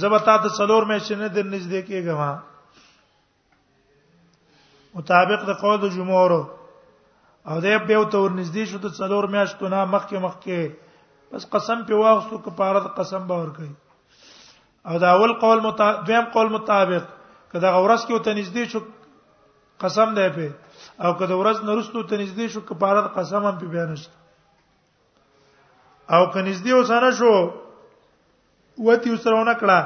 زبتا 0.03 0.35
ته 0.43 0.49
څلور 0.59 0.83
میشت 0.91 1.13
نه 1.13 1.29
در 1.35 1.43
نږدې 1.55 1.81
کېږم 1.89 2.21
مطابق 4.95 5.41
د 5.49 5.53
قول 5.61 5.77
د 5.83 5.89
جمهور 5.97 6.31
او 7.49 7.57
د 7.65 7.67
به 7.89 8.05
تور 8.13 8.31
نږدې 8.31 8.65
شو 8.71 8.79
د 8.79 8.87
څلور 9.01 9.25
میشتو 9.35 9.65
نه 9.75 9.85
مخکې 9.85 10.17
مخکې 10.27 10.61
بس 11.33 11.43
قسم 11.53 11.83
په 11.89 11.95
واغستو 12.05 12.39
کفاره 12.45 12.79
قسم 12.99 13.23
به 13.29 13.35
ور 13.41 13.49
کوي 13.59 13.73
او 14.89 14.95
دا 15.03 15.09
اول 15.15 15.33
قول 15.43 15.59
مطابق 15.67 15.97
دویم 16.07 16.25
قول 16.33 16.49
مطابق 16.53 17.05
کدا 17.53 17.69
غورس 17.77 18.03
کې 18.07 18.13
ته 18.25 18.33
نږدې 18.41 18.63
شو 18.73 18.81
قسم 19.85 20.09
دی 20.19 20.29
په 20.37 20.49
او 21.05 21.11
کدا 21.21 21.35
ورځ 21.43 21.65
نرستو 21.69 22.01
ته 22.11 22.15
نږدې 22.25 22.47
شو 22.55 22.61
کفاره 22.71 23.03
قسم 23.17 23.43
هم 23.49 23.57
په 23.61 23.67
بیان 23.75 23.91
شته 24.01 24.15
او 26.15 26.23
که 26.33 26.41
نږدې 26.49 26.73
وسانه 26.75 27.11
شو 27.21 27.33
وتی 28.91 29.09
وسرونه 29.15 29.55
کړه 29.63 29.81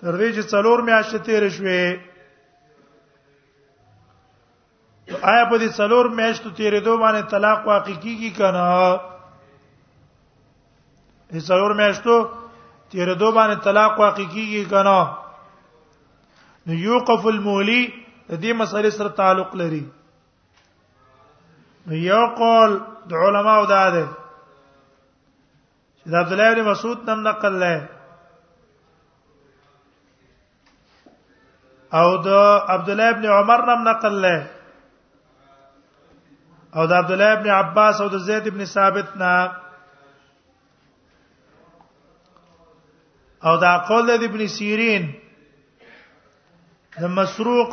تر 0.00 0.12
دې 0.18 0.28
چې 0.36 0.42
څلور 0.52 0.78
میاشتې 0.90 1.18
تیر 1.30 1.42
شوې 1.56 1.82
آیا 5.32 5.44
په 5.50 5.56
دې 5.58 5.68
څلور 5.80 6.04
میاشتو 6.20 6.48
تیرېدو 6.60 6.92
باندې 7.02 7.30
طلاق 7.34 7.60
واقع 7.70 7.92
کیږي 7.92 8.30
کنه 8.38 8.64
هڅور 11.32 11.70
مېشتو 11.74 12.16
تیر 12.90 13.14
دو 13.14 13.30
باندې 13.32 13.56
طلاق 13.64 14.00
واقع 14.00 14.22
کیږي 14.32 14.64
کنه 14.70 14.98
نو 16.66 16.72
یوقف 16.84 17.26
المولی 17.26 17.82
د 17.84 18.32
دې 18.32 18.52
مسلې 18.52 18.90
سره 18.96 19.08
تعلق 19.20 19.54
لري 19.62 19.82
نو 21.86 21.94
یو 21.96 22.24
قول 22.38 22.78
د 23.08 23.12
علماو 23.24 23.64
دا 23.66 23.84
ده 23.90 24.04
چې 26.02 26.10
د 26.12 26.14
عبد 26.22 26.32
الله 26.32 26.52
بن 26.54 26.68
مسعود 26.70 27.08
نن 27.10 27.22
نقل 27.28 27.52
لای 27.64 27.80
او 31.98 32.08
د 32.22 32.28
عبد 32.68 32.90
الله 32.90 33.08
ابن 33.16 33.24
عمر 33.38 33.60
نن 33.72 33.84
نقل 33.88 34.20
لای 34.28 34.40
او 36.76 36.86
د 36.86 36.92
عبد 37.02 37.10
الله 37.12 37.32
ابن 37.40 37.50
عباس 37.58 38.00
او 38.00 38.08
د 38.12 38.18
زید 38.28 38.46
ابن 38.46 38.64
ثابت 38.76 39.16
نه 39.16 39.63
او 43.46 43.54
دا 43.60 43.76
قول 43.88 44.06
د 44.20 44.22
ابن 44.26 44.42
سیرین 44.56 45.04
د 47.00 47.02
مسروق 47.18 47.72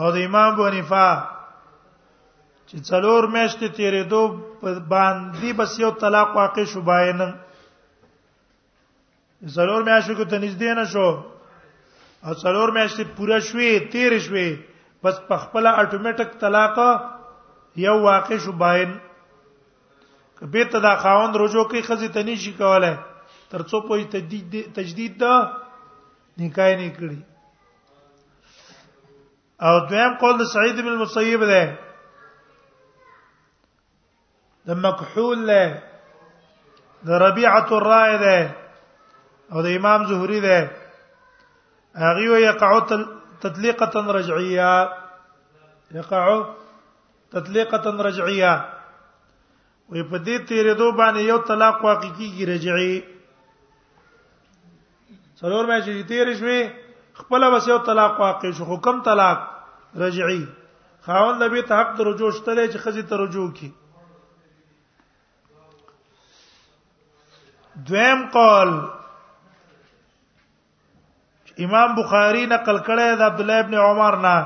او 0.00 0.06
د 0.14 0.16
امام 0.28 0.50
بونیفا 0.58 1.08
چې 2.68 2.76
څلور 2.90 3.22
میاشتې 3.34 3.66
تیرې 3.78 4.02
دو 4.12 4.20
باندې 4.92 5.50
بس 5.58 5.70
یو 5.80 5.90
طلاق 6.04 6.28
واقع 6.36 6.64
شو 6.72 6.80
باین 6.86 7.20
څلور 9.56 9.80
میاشتې 9.84 10.14
کو 10.16 10.24
ته 10.32 10.36
نږدې 10.44 10.70
نه 10.80 10.84
شو 10.92 11.08
او 12.26 12.32
څلور 12.44 12.68
میاشتې 12.76 13.02
پوره 13.16 13.38
شوې 13.50 13.70
تیر 13.92 14.12
شوې 14.28 14.48
بس 15.06 15.16
په 15.28 15.36
خپل 15.42 15.64
اټومیټک 15.74 16.30
طلاق 16.46 16.76
یو 17.84 17.96
واقع 18.08 18.36
شو 18.46 18.52
باین 18.64 18.90
کبه 20.40 20.62
ته 20.72 20.78
دا 20.88 20.94
خاوند 21.04 21.32
رجوع 21.44 21.64
کوي 21.70 21.82
خزي 21.90 22.08
تني 22.16 22.36
شي 22.46 22.52
کوله 22.62 22.92
ترڅو 23.52 23.80
په 23.88 23.94
تجدید 24.12 24.54
تجدید 24.76 25.12
دا 25.22 25.34
نکاح 26.38 26.72
نه 26.80 26.88
کړی 26.96 27.18
او 29.68 29.74
دویم 29.92 30.12
قول 30.22 30.34
د 30.40 30.50
سعید 30.54 30.76
بن 30.84 30.88
المصیب 30.94 31.42
ده 31.52 31.62
د 34.70 34.80
مکحول 34.84 35.40
له 35.50 35.62
د 37.08 37.22
ربيعه 37.24 37.68
الرائے 37.80 38.18
ده 38.26 38.38
او 39.52 39.58
د 39.66 39.76
امام 39.80 40.00
زهري 40.14 40.40
ده 40.46 40.58
هغه 42.04 42.24
ويقع 42.36 42.72
تطليقه 43.42 43.98
رجعيه 44.20 44.72
يقع 46.00 46.24
تطليقه 47.36 47.84
رجعيه 48.08 48.54
وي 49.92 50.02
په 50.10 50.16
دې 50.26 50.36
تیرې 50.48 50.74
دوه 50.80 50.92
باندې 51.00 51.20
یو 51.30 51.38
طلاق 51.50 51.76
واقع 51.84 52.08
کیږي 52.16 52.42
رجعي 52.52 52.94
سرور 55.40 55.64
مې 55.64 55.80
چې 55.84 56.02
تیر 56.10 56.34
شوي 56.38 56.62
خپل 57.18 57.44
بس 57.52 57.66
یو 57.68 57.76
طلاق 57.88 58.18
واقع 58.20 58.50
شو 58.60 58.64
حکم 58.70 59.00
طلاق 59.08 59.44
رجعي 60.02 60.38
خاوند 61.08 61.42
نبی 61.42 61.62
ته 61.68 61.78
حق 61.80 62.00
رجوع 62.08 62.30
شته 62.38 62.64
چې 62.72 62.78
خزي 62.86 63.02
ته 63.12 63.16
رجوع 63.20 63.44
کی 63.58 63.68
دویم 67.90 68.26
قول 68.38 68.74
امام 71.68 71.94
بخاری 72.00 72.44
نقل 72.56 72.78
کړی 72.88 73.16
د 73.22 73.30
عبد 73.30 73.40
الله 73.46 73.64
ابن 73.64 73.78
عمر 73.86 74.16
نه 74.28 74.36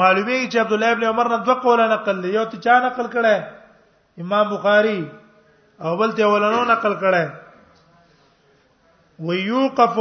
معلومه 0.00 0.42
چې 0.50 0.60
عبد 0.66 0.72
الله 0.78 0.90
ابن 0.98 1.04
عمر 1.14 1.30
نه 1.36 1.42
دوه 1.48 1.60
قول 1.68 1.88
نقل 1.96 2.24
یو 2.34 2.44
ته 2.54 2.66
چا 2.68 2.80
نقل 2.90 3.10
کړی 3.16 3.58
امام 4.20 4.48
بخاری 4.54 5.10
او 5.80 5.96
بل 5.96 6.12
ته 6.16 6.26
ولنو 6.32 6.64
نقل 6.70 6.94
کړه 7.02 7.24
ويوقف 9.28 9.96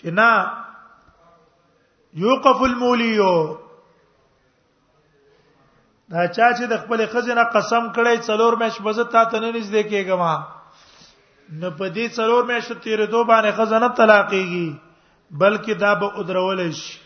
چنا 0.00 0.30
یوقف 2.22 2.58
المولیو 2.68 3.34
دا 6.12 6.20
چا 6.26 6.46
چې 6.56 6.64
د 6.72 6.74
خپل 6.84 6.98
خزینه 7.12 7.44
قسم 7.58 7.84
کړی 7.98 8.16
څلور 8.30 8.52
مېش 8.62 8.74
بزه 8.86 9.04
تا 9.04 9.24
ته 9.24 9.40
نه 9.40 9.52
نږدې 9.52 9.82
کېګما 9.90 10.46
نو 11.50 11.70
په 11.70 11.88
دې 11.88 12.08
څلور 12.16 12.42
مېش 12.48 12.66
تیر 12.88 13.04
دو 13.06 13.24
باندې 13.24 13.52
خزانه 13.60 13.88
طلاقېږي 14.00 14.68
بلکې 15.44 15.72
دا 15.84 15.92
به 16.02 16.08
ادرول 16.22 16.64
شي 16.80 16.98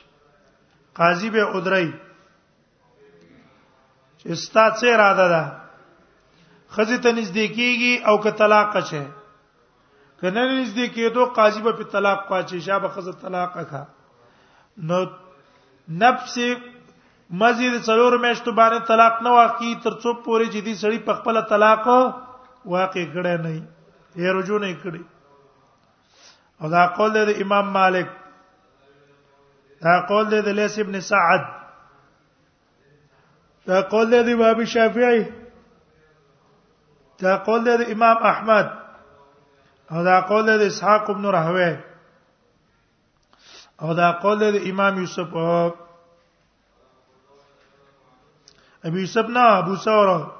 قاضي 1.01 1.29
به 1.37 1.45
ادرای 1.59 1.89
چې 4.25 4.33
استاد 4.37 4.73
څه 4.81 4.87
اراده 4.97 5.27
ده 5.33 5.43
خزه 6.75 6.99
ته 7.07 7.13
نږدې 7.13 7.47
کیږي 7.57 7.95
او 8.11 8.15
که 8.27 8.31
طلاق 8.43 8.73
شي 8.91 9.03
کنه 10.21 10.45
نږدې 10.51 10.87
کېدو 10.97 11.25
قاضي 11.39 11.61
به 11.67 11.73
په 11.81 11.85
طلاق 11.97 12.23
پاتې 12.29 12.59
شابه 12.69 12.89
خزه 12.89 13.13
طلاق 13.13 13.55
کا 13.73 13.83
نو 14.91 15.01
نفس 16.05 16.37
مزید 17.43 17.75
څلور 17.89 18.17
میاشتو 18.21 18.53
باندې 18.53 18.87
طلاق 18.93 19.21
نه 19.27 19.31
واقع 19.39 19.73
ترڅو 19.83 20.25
پورې 20.25 20.45
جدي 20.55 20.75
سړی 20.75 20.99
په 21.09 21.15
خپل 21.21 21.41
طلاق 21.55 21.85
واقع 22.67 23.05
کړي 23.15 23.37
نه 23.49 23.53
یې 23.59 24.39
رجوع 24.39 24.59
نه 24.65 24.77
کړي 24.83 25.03
او 26.63 26.69
دا 26.73 26.87
قول 26.97 27.11
دی 27.15 27.33
امام 27.45 27.73
مالک 27.77 28.09
دا 29.87 29.95
قول 30.11 30.31
دی 30.33 30.41
د 30.49 30.59
لیث 30.59 30.77
ابن 30.83 31.01
سعد 31.09 31.47
تقول 33.67 33.83
قول 33.83 34.23
دی 34.25 34.33
امام 34.33 34.65
شافعي 34.65 35.33
دا 37.19 37.37
قول 37.37 37.69
امام 37.93 38.17
احمد 38.23 38.71
او 39.91 40.05
دا 40.05 40.21
قول 40.21 40.59
دی 40.59 40.67
اسحاق 40.67 41.11
بن 41.13 41.25
راهويه 41.27 41.85
او 43.83 43.95
دا 43.95 44.13
قول 44.13 44.39
دی 44.53 44.71
امام 44.71 44.99
يوسف 45.01 45.35
ابي 48.85 49.01
يوسف 49.01 49.29
نا 49.29 49.59
ابو 49.59 49.77
ثور 49.77 50.33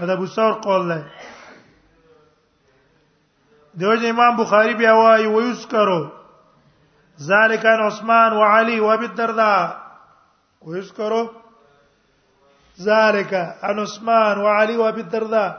دا 0.00 0.12
ابو 0.12 0.26
ثور 0.26 0.52
قول 0.52 0.94
دی 0.98 1.04
دوجه 3.74 4.10
امام 4.10 4.36
بخاری 4.36 4.74
بیا 4.74 4.92
وايي 4.92 5.26
ويذكروا 5.26 6.08
ذلك 7.20 7.66
عن 7.66 7.80
عثمان 7.80 8.32
وعلي 8.32 8.80
وابي 8.80 9.06
الدرداء 9.06 9.84
ويذكروا 10.60 11.28
ذلك 12.80 13.34
عن 13.62 13.78
عثمان 13.78 14.38
وعلي 14.38 14.76
وابي 14.76 15.00
الدرداء 15.00 15.50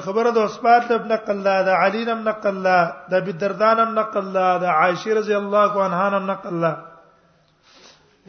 خبره 0.00 0.30
د 0.30 0.38
عثمان 0.38 0.80
ته 0.88 0.94
ابن 0.94 1.12
قلاده 1.16 1.62
دا 1.66 1.74
علی 1.84 2.04
نم 2.04 2.28
نقل 2.28 2.56
لا 2.62 2.78
د 3.10 3.14
ابي 3.14 3.30
الدرداء 3.30 3.74
نم 3.74 3.94
نقل 3.94 4.32
لا 4.32 4.56
دا 4.56 4.68
عائشه 4.68 5.14
رضی 5.14 5.34
الله 5.36 5.84
عنها 5.84 6.06
نم 6.10 6.30
نقل 6.30 6.54
لا 6.60 6.72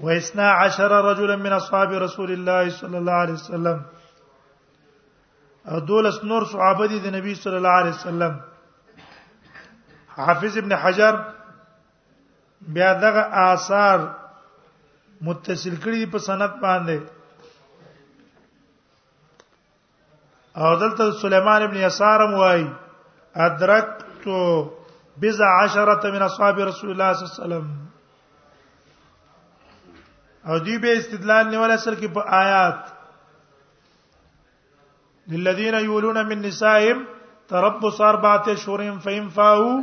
واثنا 0.03 0.47
عشر 0.51 0.91
رجلا 0.91 1.35
من 1.35 1.53
اصحاب 1.53 1.89
رسول 1.91 2.31
الله 2.31 2.69
صلى 2.69 2.97
الله 2.97 3.13
عليه 3.21 3.33
وسلم 3.33 3.77
او 5.69 5.77
نور 6.27 6.43
صحابه 6.43 6.85
دي 6.87 6.97
النبي 7.07 7.35
صلى 7.35 7.57
الله 7.57 7.69
عليه 7.79 7.89
وسلم 7.97 8.39
حافظ 10.15 10.57
ابن 10.57 10.75
حجر 10.75 11.15
بیا 12.61 12.93
دغه 12.93 13.23
آثار 13.53 13.99
متصل 15.25 15.75
کړي 15.83 16.05
په 16.11 16.17
سند 16.25 16.59
باندې 16.61 16.99
او 20.55 20.75
دلته 20.81 21.11
سليمان 21.21 21.61
ابن 21.63 21.77
يسار 21.77 22.25
موای 22.33 22.67
ادرکت 23.47 24.27
بضع 25.23 25.49
عشرة 25.63 26.11
من 26.17 26.21
اصحاب 26.27 26.59
رسول 26.69 26.89
الله 26.93 27.13
صلی 27.13 27.25
الله 27.25 27.45
علیه 27.45 27.45
وسلم 27.45 27.67
او 30.51 30.57
دی 30.67 30.77
به 30.85 30.97
استدلال 30.99 31.49
نیول 31.49 31.71
اصل 31.71 31.95
کې 31.95 32.07
په 32.13 32.19
آیات 32.43 32.85
للذین 35.31 35.73
یولون 35.83 36.17
من 36.27 36.41
نسائهم 36.41 37.03
تربص 37.49 38.01
اربعه 38.01 38.55
شهور 38.55 38.91
فإن 39.03 39.29
فاؤوا 39.29 39.81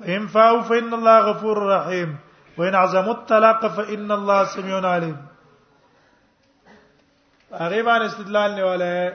فإن 0.00 0.26
فاؤوا 0.36 0.62
فإن 0.62 0.94
الله 0.94 1.18
غفور 1.30 1.56
رحيم 1.68 2.18
وان 2.58 2.74
عزم 2.74 3.10
الطلاق 3.10 3.66
فان 3.66 4.10
الله 4.12 4.44
سميع 4.44 4.78
عليم 4.90 5.16
هغه 7.52 7.82
باندې 7.82 8.06
استدلال 8.06 8.54
نیولای 8.54 9.10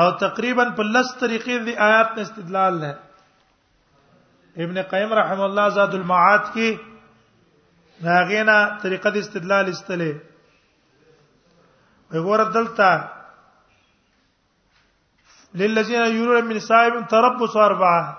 او 0.00 0.10
تقریبا 0.24 0.64
په 0.78 0.82
لس 0.96 1.14
طریقې 1.20 1.58
دی 1.68 1.76
آیات 1.78 2.10
نه 2.16 2.22
استدلال 2.22 2.80
نه 2.84 2.92
ابن 4.64 4.82
قیم 4.92 5.12
رحم 5.20 5.40
الله 5.46 5.68
زاد 5.80 5.94
المعاد 6.00 6.44
کې 6.54 8.08
هغه 8.08 8.42
نه 8.50 8.58
طریقه 8.86 9.10
د 9.16 9.22
استدلال 9.24 9.72
استلې 9.74 10.12
وګوره 12.12 12.52
دلته 12.58 12.90
للذین 15.56 16.12
یرون 16.16 16.44
من 16.46 16.58
صائم 16.60 17.04
تربص 17.10 17.56
اربعه 17.56 18.16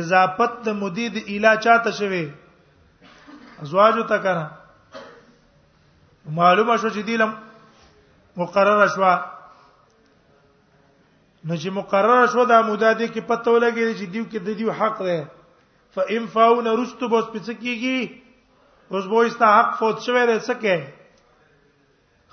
اضافت 0.00 0.62
د 0.64 0.68
مدید 0.82 1.14
اله 1.28 1.56
چاته 1.56 1.90
شوی 1.98 2.24
ازواج 3.62 3.94
ته 4.08 4.18
کنه 4.26 4.46
معلومه 6.38 6.74
شو 6.76 6.88
چې 6.88 7.00
دیلم 7.10 7.32
مقرره 8.44 8.86
شو 8.94 9.04
نو 11.44 11.54
چې 11.56 11.68
مقرره 11.82 12.24
شو 12.32 12.42
دا 12.44 12.62
مدادې 12.62 13.06
کې 13.14 13.20
پته 13.20 13.50
ولګی 13.50 13.94
چې 13.98 14.06
دیو 14.16 14.24
کې 14.32 14.38
د 14.48 14.50
دیو 14.62 14.72
حق 14.80 14.96
ده 15.06 15.20
فإن 15.94 16.22
فاون 16.34 16.66
رستو 16.66 17.06
بوس 17.08 17.24
پڅکیږي 17.32 18.00
اوس 18.90 19.04
بو 19.12 19.18
استا 19.28 19.46
حق 19.58 19.70
فوت 19.78 19.98
شوی 20.02 20.22
رسکه 20.26 20.76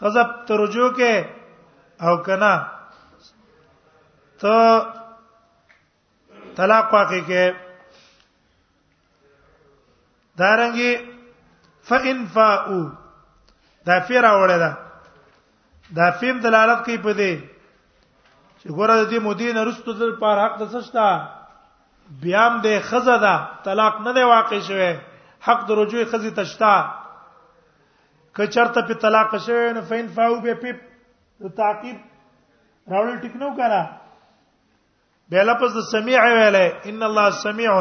خزب 0.02 0.28
ترجو 0.50 0.88
کې 1.00 1.16
او 2.10 2.16
کنا 2.28 2.56
ته 4.42 4.84
طلاق 6.56 6.94
واقع 6.94 7.20
کې 7.28 7.54
دارنګي 10.40 10.94
فئن 11.90 12.18
فاو 12.34 12.80
دا 13.88 14.00
فیر 14.08 14.24
اوره 14.30 14.58
ده 14.64 14.72
دا 15.98 16.08
فیم 16.20 16.36
دلالت 16.46 16.80
کوي 16.86 16.98
په 17.08 17.14
دې 17.20 17.34
چې 18.60 18.68
ګوره 18.78 18.96
دې 19.12 19.20
مدین 19.28 19.58
رستو 19.70 19.92
دل 20.02 20.12
پر 20.24 20.36
حق 20.46 20.54
د 20.60 20.64
سشتا 20.74 21.08
بیام 22.24 22.54
دې 22.64 22.76
خزه 22.90 23.18
ده 23.28 23.36
طلاق 23.70 23.96
نه 24.08 24.12
دی 24.20 24.24
واقع 24.34 24.60
شوه 24.72 24.90
حق 25.48 25.60
د 25.70 25.80
رجوع 25.82 26.04
خزي 26.12 26.32
تشتا 26.42 26.74
کچرته 28.40 28.82
په 28.88 28.94
طلاق 29.06 29.32
شوه 29.48 29.72
نه 29.80 29.88
فین 29.94 30.08
فاو 30.20 30.42
به 30.46 30.54
په 30.64 31.50
تعقیب 31.64 31.98
راول 32.92 33.16
ټکنو 33.22 33.48
کرا 33.64 33.84
به 35.32 35.38
لفظ 35.48 35.72
د 35.78 35.82
سميع 35.94 36.16
ویلې 36.36 36.68
ان 36.94 37.04
الله 37.10 37.28
سميع 37.44 37.74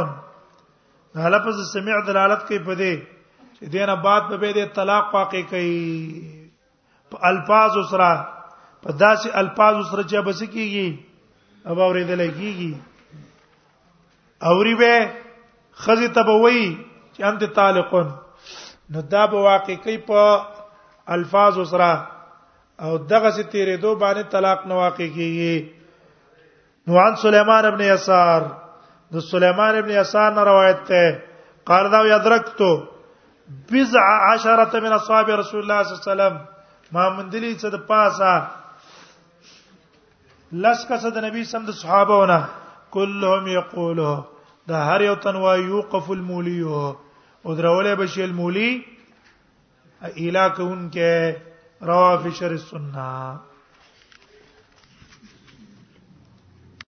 دا 1.18 1.28
لفظ 1.34 1.54
د 1.60 1.64
سميع 1.74 1.92
دلالت 2.08 2.42
کوي 2.48 2.56
په 2.66 2.74
دې 2.80 2.94
چې 3.60 3.70
دینه 3.76 3.94
بعد 4.06 4.24
به 4.32 4.40
دې 4.56 4.64
طلاق 4.80 5.06
واقع 5.18 5.40
کوي 5.52 5.70
په 7.14 7.24
الفاظ 7.30 7.72
سره 7.92 8.08
په 8.82 8.90
داسې 9.02 9.28
الفاظ 9.44 9.74
سره 9.92 10.02
چې 10.10 10.16
بس 10.28 10.40
کیږي 10.54 10.88
او 11.70 11.72
اورېدل 11.86 12.22
کیږي 12.38 12.72
اوري 14.52 14.74
به 14.82 14.94
خزي 15.86 16.08
تبوي 16.20 16.60
چې 17.14 17.20
انت 17.30 17.42
طالقون 17.62 18.08
نو 18.92 18.98
دا 19.16 19.22
به 19.32 19.38
واقع 19.48 19.74
کوي 19.86 19.96
په 20.12 20.20
الفاظ 21.18 21.54
سره 21.72 21.90
او 22.82 22.90
دغه 23.12 23.30
ستیرې 23.36 23.76
دوه 23.82 23.94
باندې 24.02 24.24
طلاق 24.36 24.60
نه 24.74 24.80
واقع 24.82 25.08
کیږي 25.16 25.56
نو 26.88 26.96
عن 27.00 27.14
سليمان 27.22 27.64
ابن 27.70 27.80
يسار 27.84 28.42
د 29.14 29.24
سليمان 29.32 29.74
ابن 29.78 29.90
يسار 30.00 30.28
نه 30.36 30.42
روایت 30.48 30.78
ته 30.90 31.04
قال 31.70 31.84
دا 31.94 31.98
يدركت 32.10 32.60
بزع 33.72 34.04
عشرة 34.30 34.80
من 34.84 34.92
اصحاب 34.98 35.26
رسول 35.40 35.60
الله 35.62 35.80
صلى 35.82 35.92
الله 35.94 36.06
عليه 36.06 36.12
وسلم 36.12 36.34
ما 36.96 37.04
دلی 37.34 37.52
څه 37.60 37.66
د 37.74 37.76
پاسه 37.90 38.32
لس 40.66 40.80
کسه 40.92 41.08
د 41.16 41.18
نبی 41.26 41.40
سم 41.50 41.62
د 41.66 41.70
صحابهونه 41.80 42.38
كلهم 42.96 43.44
يقولوا 43.56 44.16
دا 44.72 44.76
هر 44.92 45.00
یو 45.08 45.14
تن 45.26 45.36
وای 45.42 45.60
یوقف 45.72 46.06
المولی 46.14 46.60
او 46.70 46.78
درولې 47.58 47.92
بشی 48.02 48.22
المولی 48.28 48.70
اله 50.16 50.46
کونکه 50.56 51.08
روا 51.92 52.30
شر 52.40 52.52
السنه 52.60 53.47